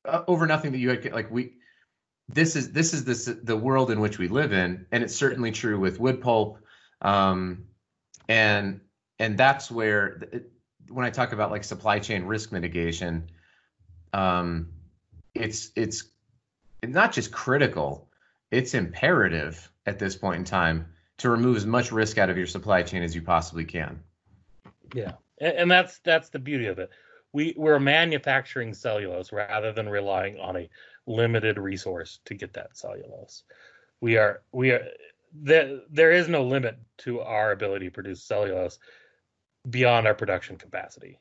[0.05, 1.53] uh, over nothing that you had like we
[2.29, 5.51] this is this is this the world in which we live in and it's certainly
[5.51, 6.59] true with wood pulp
[7.01, 7.65] um,
[8.27, 8.79] and
[9.17, 10.21] and that's where
[10.89, 13.29] when i talk about like supply chain risk mitigation
[14.13, 14.69] um,
[15.33, 16.03] it's it's
[16.83, 18.07] not just critical
[18.51, 20.85] it's imperative at this point in time
[21.19, 23.99] to remove as much risk out of your supply chain as you possibly can
[24.93, 26.89] yeah and that's that's the beauty of it
[27.31, 30.69] we we're manufacturing cellulose rather than relying on a
[31.05, 33.43] limited resource to get that cellulose.
[34.01, 34.87] We are we are
[35.33, 38.79] there there is no limit to our ability to produce cellulose
[39.69, 41.19] beyond our production capacity.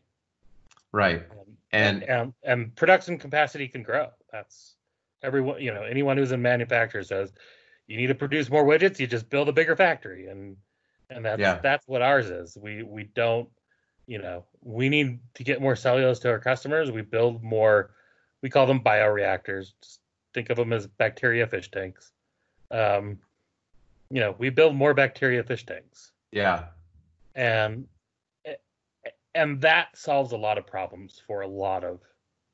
[0.93, 1.25] Right.
[1.73, 4.09] and, and and, and production capacity can grow.
[4.33, 4.75] That's
[5.23, 7.33] everyone you know anyone who's in manufacture says
[7.89, 10.57] you need to produce more widgets you just build a bigger factory and
[11.11, 11.59] and that's yeah.
[11.63, 13.49] that's what ours is we we don't
[14.09, 16.91] you know, we need to get more cellulose to our customers.
[16.91, 17.91] We build more,
[18.43, 19.75] we call them bioreactors.
[19.83, 20.01] Just
[20.33, 22.11] think of them as bacteria fish tanks.
[22.71, 23.19] Um,
[24.11, 26.13] you know, we build more bacteria fish tanks.
[26.33, 26.65] Yeah.
[27.35, 27.87] And
[29.35, 32.01] and that solves a lot of problems for a lot of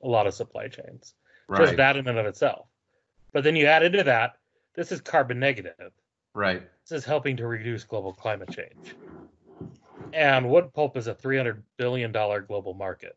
[0.03, 1.15] a lot of supply chains.
[1.47, 1.61] Right.
[1.61, 2.67] Just that in and of itself.
[3.33, 4.39] But then you add into that,
[4.75, 5.93] this is carbon negative.
[6.35, 6.63] Right.
[6.89, 8.95] This is helping to reduce global climate change.
[10.13, 13.17] And wood pulp is a $300 billion global market.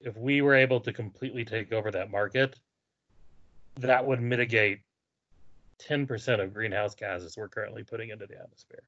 [0.00, 2.58] If we were able to completely take over that market,
[3.76, 4.80] that would mitigate
[5.88, 8.82] 10% of greenhouse gases we're currently putting into the atmosphere.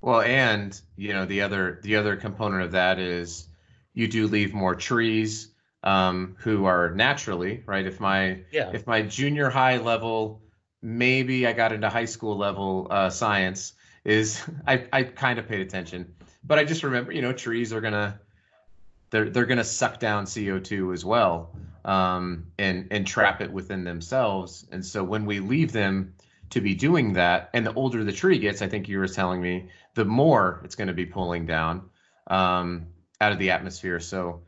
[0.00, 3.48] Well, and you know the other the other component of that is
[3.94, 5.48] you do leave more trees
[5.82, 7.86] um, who are naturally right.
[7.86, 8.70] If my yeah.
[8.74, 10.42] if my junior high level,
[10.84, 13.72] maybe I got into high school level uh, science
[14.04, 16.14] is I I kind of paid attention
[16.46, 18.20] but I just remember, you know, trees are gonna
[19.10, 24.66] they're they're gonna suck down CO2 as well, um, and and trap it within themselves.
[24.70, 26.14] And so when we leave them
[26.50, 29.40] to be doing that, and the older the tree gets, I think you were telling
[29.40, 31.88] me, the more it's to be pulling down
[32.26, 32.86] um,
[33.20, 34.00] out of the atmosphere.
[34.00, 34.42] So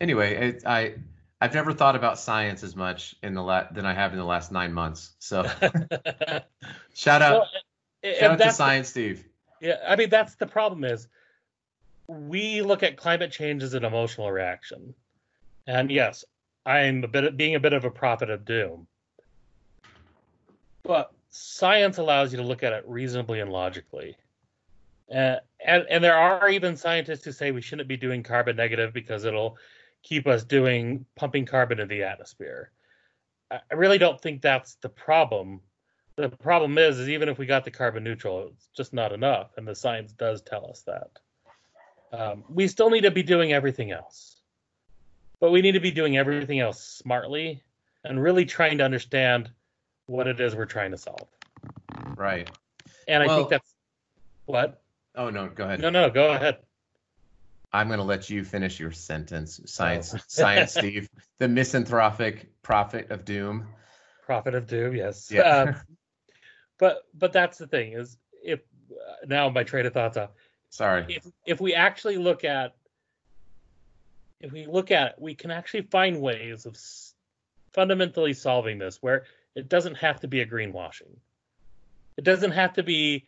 [0.00, 0.94] anyway, it, I
[1.40, 4.24] I've never thought about science as much in the la- than I have in the
[4.24, 5.12] last nine months.
[5.20, 5.44] So
[6.94, 7.46] shout out,
[8.02, 9.24] well, shout out to Science Steve.
[9.60, 11.08] Yeah, I mean that's the problem is
[12.08, 14.94] we look at climate change as an emotional reaction.
[15.66, 16.24] And yes,
[16.64, 18.86] I'm a bit of, being a bit of a prophet of doom.
[20.82, 24.16] But science allows you to look at it reasonably and logically.
[25.14, 28.92] Uh, and and there are even scientists who say we shouldn't be doing carbon negative
[28.92, 29.56] because it'll
[30.02, 32.70] keep us doing pumping carbon in the atmosphere.
[33.50, 35.60] I really don't think that's the problem
[36.18, 39.50] the problem is, is even if we got the carbon neutral, it's just not enough,
[39.56, 41.10] and the science does tell us that.
[42.12, 44.40] Um, we still need to be doing everything else,
[45.40, 47.62] but we need to be doing everything else smartly
[48.04, 49.50] and really trying to understand
[50.06, 51.28] what it is we're trying to solve.
[52.16, 52.50] Right.
[53.06, 53.74] And well, I think that's
[54.46, 54.80] what.
[55.14, 55.80] Oh no, go ahead.
[55.80, 56.58] No, no, go ahead.
[57.72, 59.60] I'm going to let you finish your sentence.
[59.66, 60.20] Science, oh.
[60.26, 61.08] science, Steve,
[61.38, 63.66] the misanthropic prophet of doom.
[64.24, 65.30] Prophet of doom, yes.
[65.30, 65.42] Yeah.
[65.42, 65.76] Um,
[66.78, 68.60] but but that's the thing is if
[68.90, 70.30] uh, now my train of thoughts off.
[70.70, 71.06] Sorry.
[71.08, 72.74] If if we actually look at
[74.40, 77.14] if we look at it, we can actually find ways of s-
[77.72, 81.16] fundamentally solving this where it doesn't have to be a greenwashing.
[82.16, 83.26] It doesn't have to be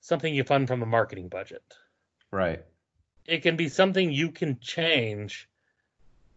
[0.00, 1.62] something you fund from a marketing budget.
[2.30, 2.64] Right.
[3.26, 5.48] It can be something you can change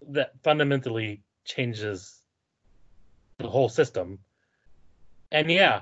[0.09, 2.19] that fundamentally changes
[3.37, 4.19] the whole system.
[5.31, 5.81] And yeah,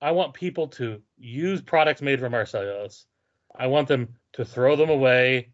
[0.00, 3.06] I want people to use products made from our cellulose.
[3.54, 5.50] I want them to throw them away,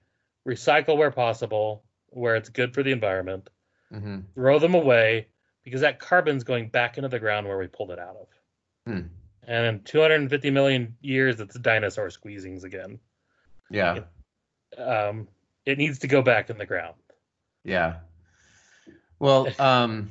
[0.46, 3.48] recycle where possible, where it's good for the environment,
[3.92, 4.20] mm-hmm.
[4.34, 5.28] throw them away
[5.64, 8.26] because that carbon's going back into the ground where we pulled it out of.
[8.86, 9.06] Hmm.
[9.44, 12.98] And in 250 million years, it's dinosaur squeezings again.
[13.70, 13.96] Yeah.
[13.96, 14.06] It,
[14.78, 15.28] um,
[15.66, 16.94] it needs to go back in the ground.
[17.64, 17.96] Yeah.
[19.18, 20.10] Well, um,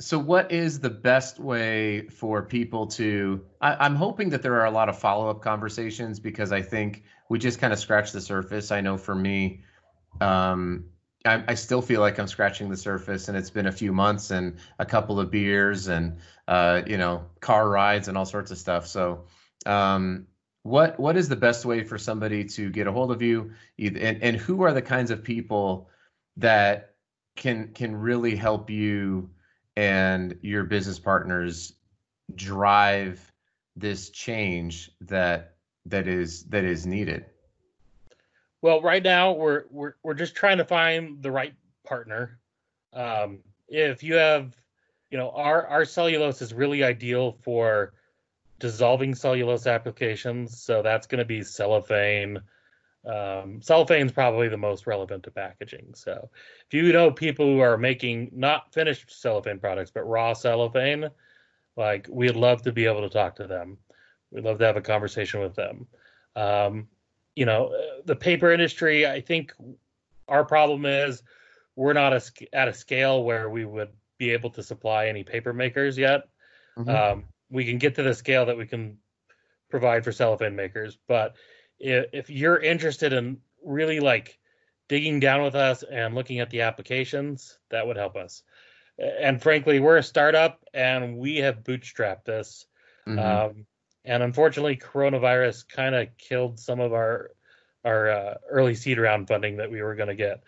[0.00, 4.64] so what is the best way for people to I, am hoping that there are
[4.64, 8.72] a lot of follow-up conversations because i think we just kind of scratched the surface
[8.72, 9.60] i know for me
[10.20, 10.86] um,
[11.24, 14.30] I, I, still feel like i'm scratching the surface and it's been a few months
[14.30, 16.16] and a couple of beers and
[16.48, 19.24] uh, you know car rides and all sorts of stuff so
[19.66, 20.26] um,
[20.62, 23.52] what what is the best way for somebody to get a hold of you?
[23.78, 25.88] And, and who are the kinds of people
[26.36, 26.94] that
[27.36, 29.30] can can really help you
[29.76, 31.72] and your business partners
[32.34, 33.32] drive
[33.76, 35.54] this change that
[35.86, 37.24] that is that is needed?
[38.60, 41.54] Well right now we're we're we're just trying to find the right
[41.86, 42.38] partner.
[42.92, 43.38] Um,
[43.68, 44.54] if you have
[45.10, 47.94] you know our our cellulose is really ideal for
[48.60, 52.40] dissolving cellulose applications so that's going to be cellophane
[53.04, 55.94] um, cellophane is probably the most relevant to packaging.
[55.94, 56.28] So
[56.66, 61.08] if you know people who are making not finished cellophane products but raw cellophane,
[61.76, 63.78] like we'd love to be able to talk to them.
[64.30, 65.86] We'd love to have a conversation with them.
[66.36, 66.88] Um,
[67.34, 69.06] you know, the paper industry.
[69.06, 69.54] I think
[70.28, 71.22] our problem is
[71.76, 75.52] we're not a, at a scale where we would be able to supply any paper
[75.52, 76.28] makers yet.
[76.76, 76.90] Mm-hmm.
[76.90, 78.98] Um, we can get to the scale that we can
[79.70, 81.36] provide for cellophane makers, but
[81.78, 84.38] if you're interested in really like
[84.88, 88.42] digging down with us and looking at the applications, that would help us.
[88.98, 92.66] And frankly, we're a startup and we have bootstrapped this.
[93.06, 93.18] Mm-hmm.
[93.18, 93.66] Um,
[94.04, 97.30] and unfortunately, coronavirus kind of killed some of our
[97.82, 100.42] our uh, early seed round funding that we were going to get.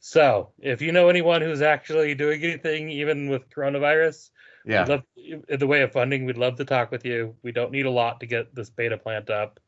[0.00, 4.30] So, if you know anyone who's actually doing anything, even with coronavirus,
[4.64, 7.34] yeah, love, in the way of funding, we'd love to talk with you.
[7.42, 9.60] We don't need a lot to get this beta plant up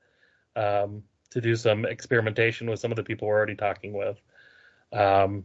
[0.56, 4.20] um, to do some experimentation with some of the people we're already talking with.
[4.92, 5.44] Um,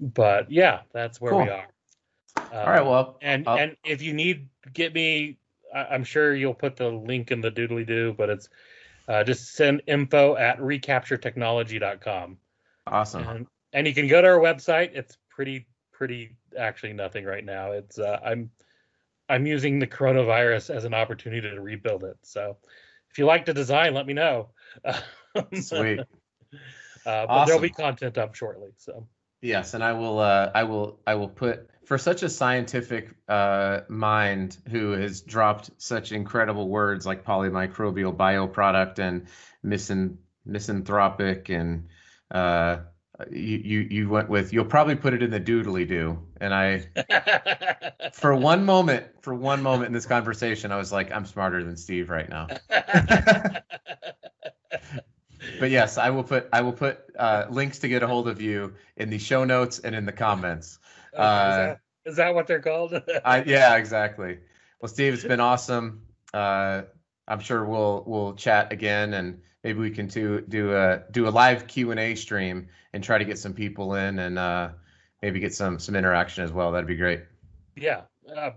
[0.00, 1.42] but yeah, that's where cool.
[1.42, 1.66] we are.
[2.36, 2.84] Um, All right.
[2.86, 3.58] Well, and I'll...
[3.58, 5.38] and if you need, get me.
[5.74, 8.48] I, am sure you'll put the link in the doodly do, but it's
[9.08, 12.38] uh, just send info at recapturetechnology.com.
[12.86, 13.28] Awesome.
[13.28, 14.90] And, and you can go to our website.
[14.94, 15.66] It's pretty
[15.98, 17.72] pretty actually nothing right now.
[17.72, 18.50] It's uh, I'm
[19.28, 22.16] I'm using the coronavirus as an opportunity to rebuild it.
[22.22, 22.56] So
[23.10, 24.50] if you like the design, let me know.
[25.54, 26.00] Sweet.
[26.00, 27.46] Uh, but awesome.
[27.46, 28.70] there'll be content up shortly.
[28.76, 29.08] So
[29.42, 30.20] yes, and I will.
[30.20, 31.00] Uh, I will.
[31.06, 37.04] I will put for such a scientific uh, mind who has dropped such incredible words
[37.04, 39.26] like polymicrobial bioproduct and
[39.64, 41.88] misan- misanthropic and
[42.30, 42.78] uh,
[43.30, 46.84] you, you you went with you'll probably put it in the doodly do and i
[48.12, 51.76] for one moment for one moment in this conversation i was like i'm smarter than
[51.76, 52.46] steve right now.
[55.60, 58.40] But yes i will put i will put uh, links to get a hold of
[58.40, 60.78] you in the show notes and in the comments.
[61.14, 63.00] Okay, uh, is, that, is, that what they're called?
[63.24, 64.38] I, yeah exactly.
[64.80, 66.02] Well steve it's been awesome.
[66.34, 66.82] Uh,
[67.26, 71.30] i'm sure we'll we'll chat again and maybe we can do do a do a
[71.30, 74.70] live Q and A stream and try to get some people in and uh,
[75.22, 76.72] maybe get some some interaction as well.
[76.72, 77.22] That'd be great.
[77.76, 78.02] Yeah,
[78.34, 78.50] uh,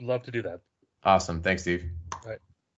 [0.00, 0.60] love to do that.
[1.02, 1.42] Awesome.
[1.42, 1.84] Thanks, Steve.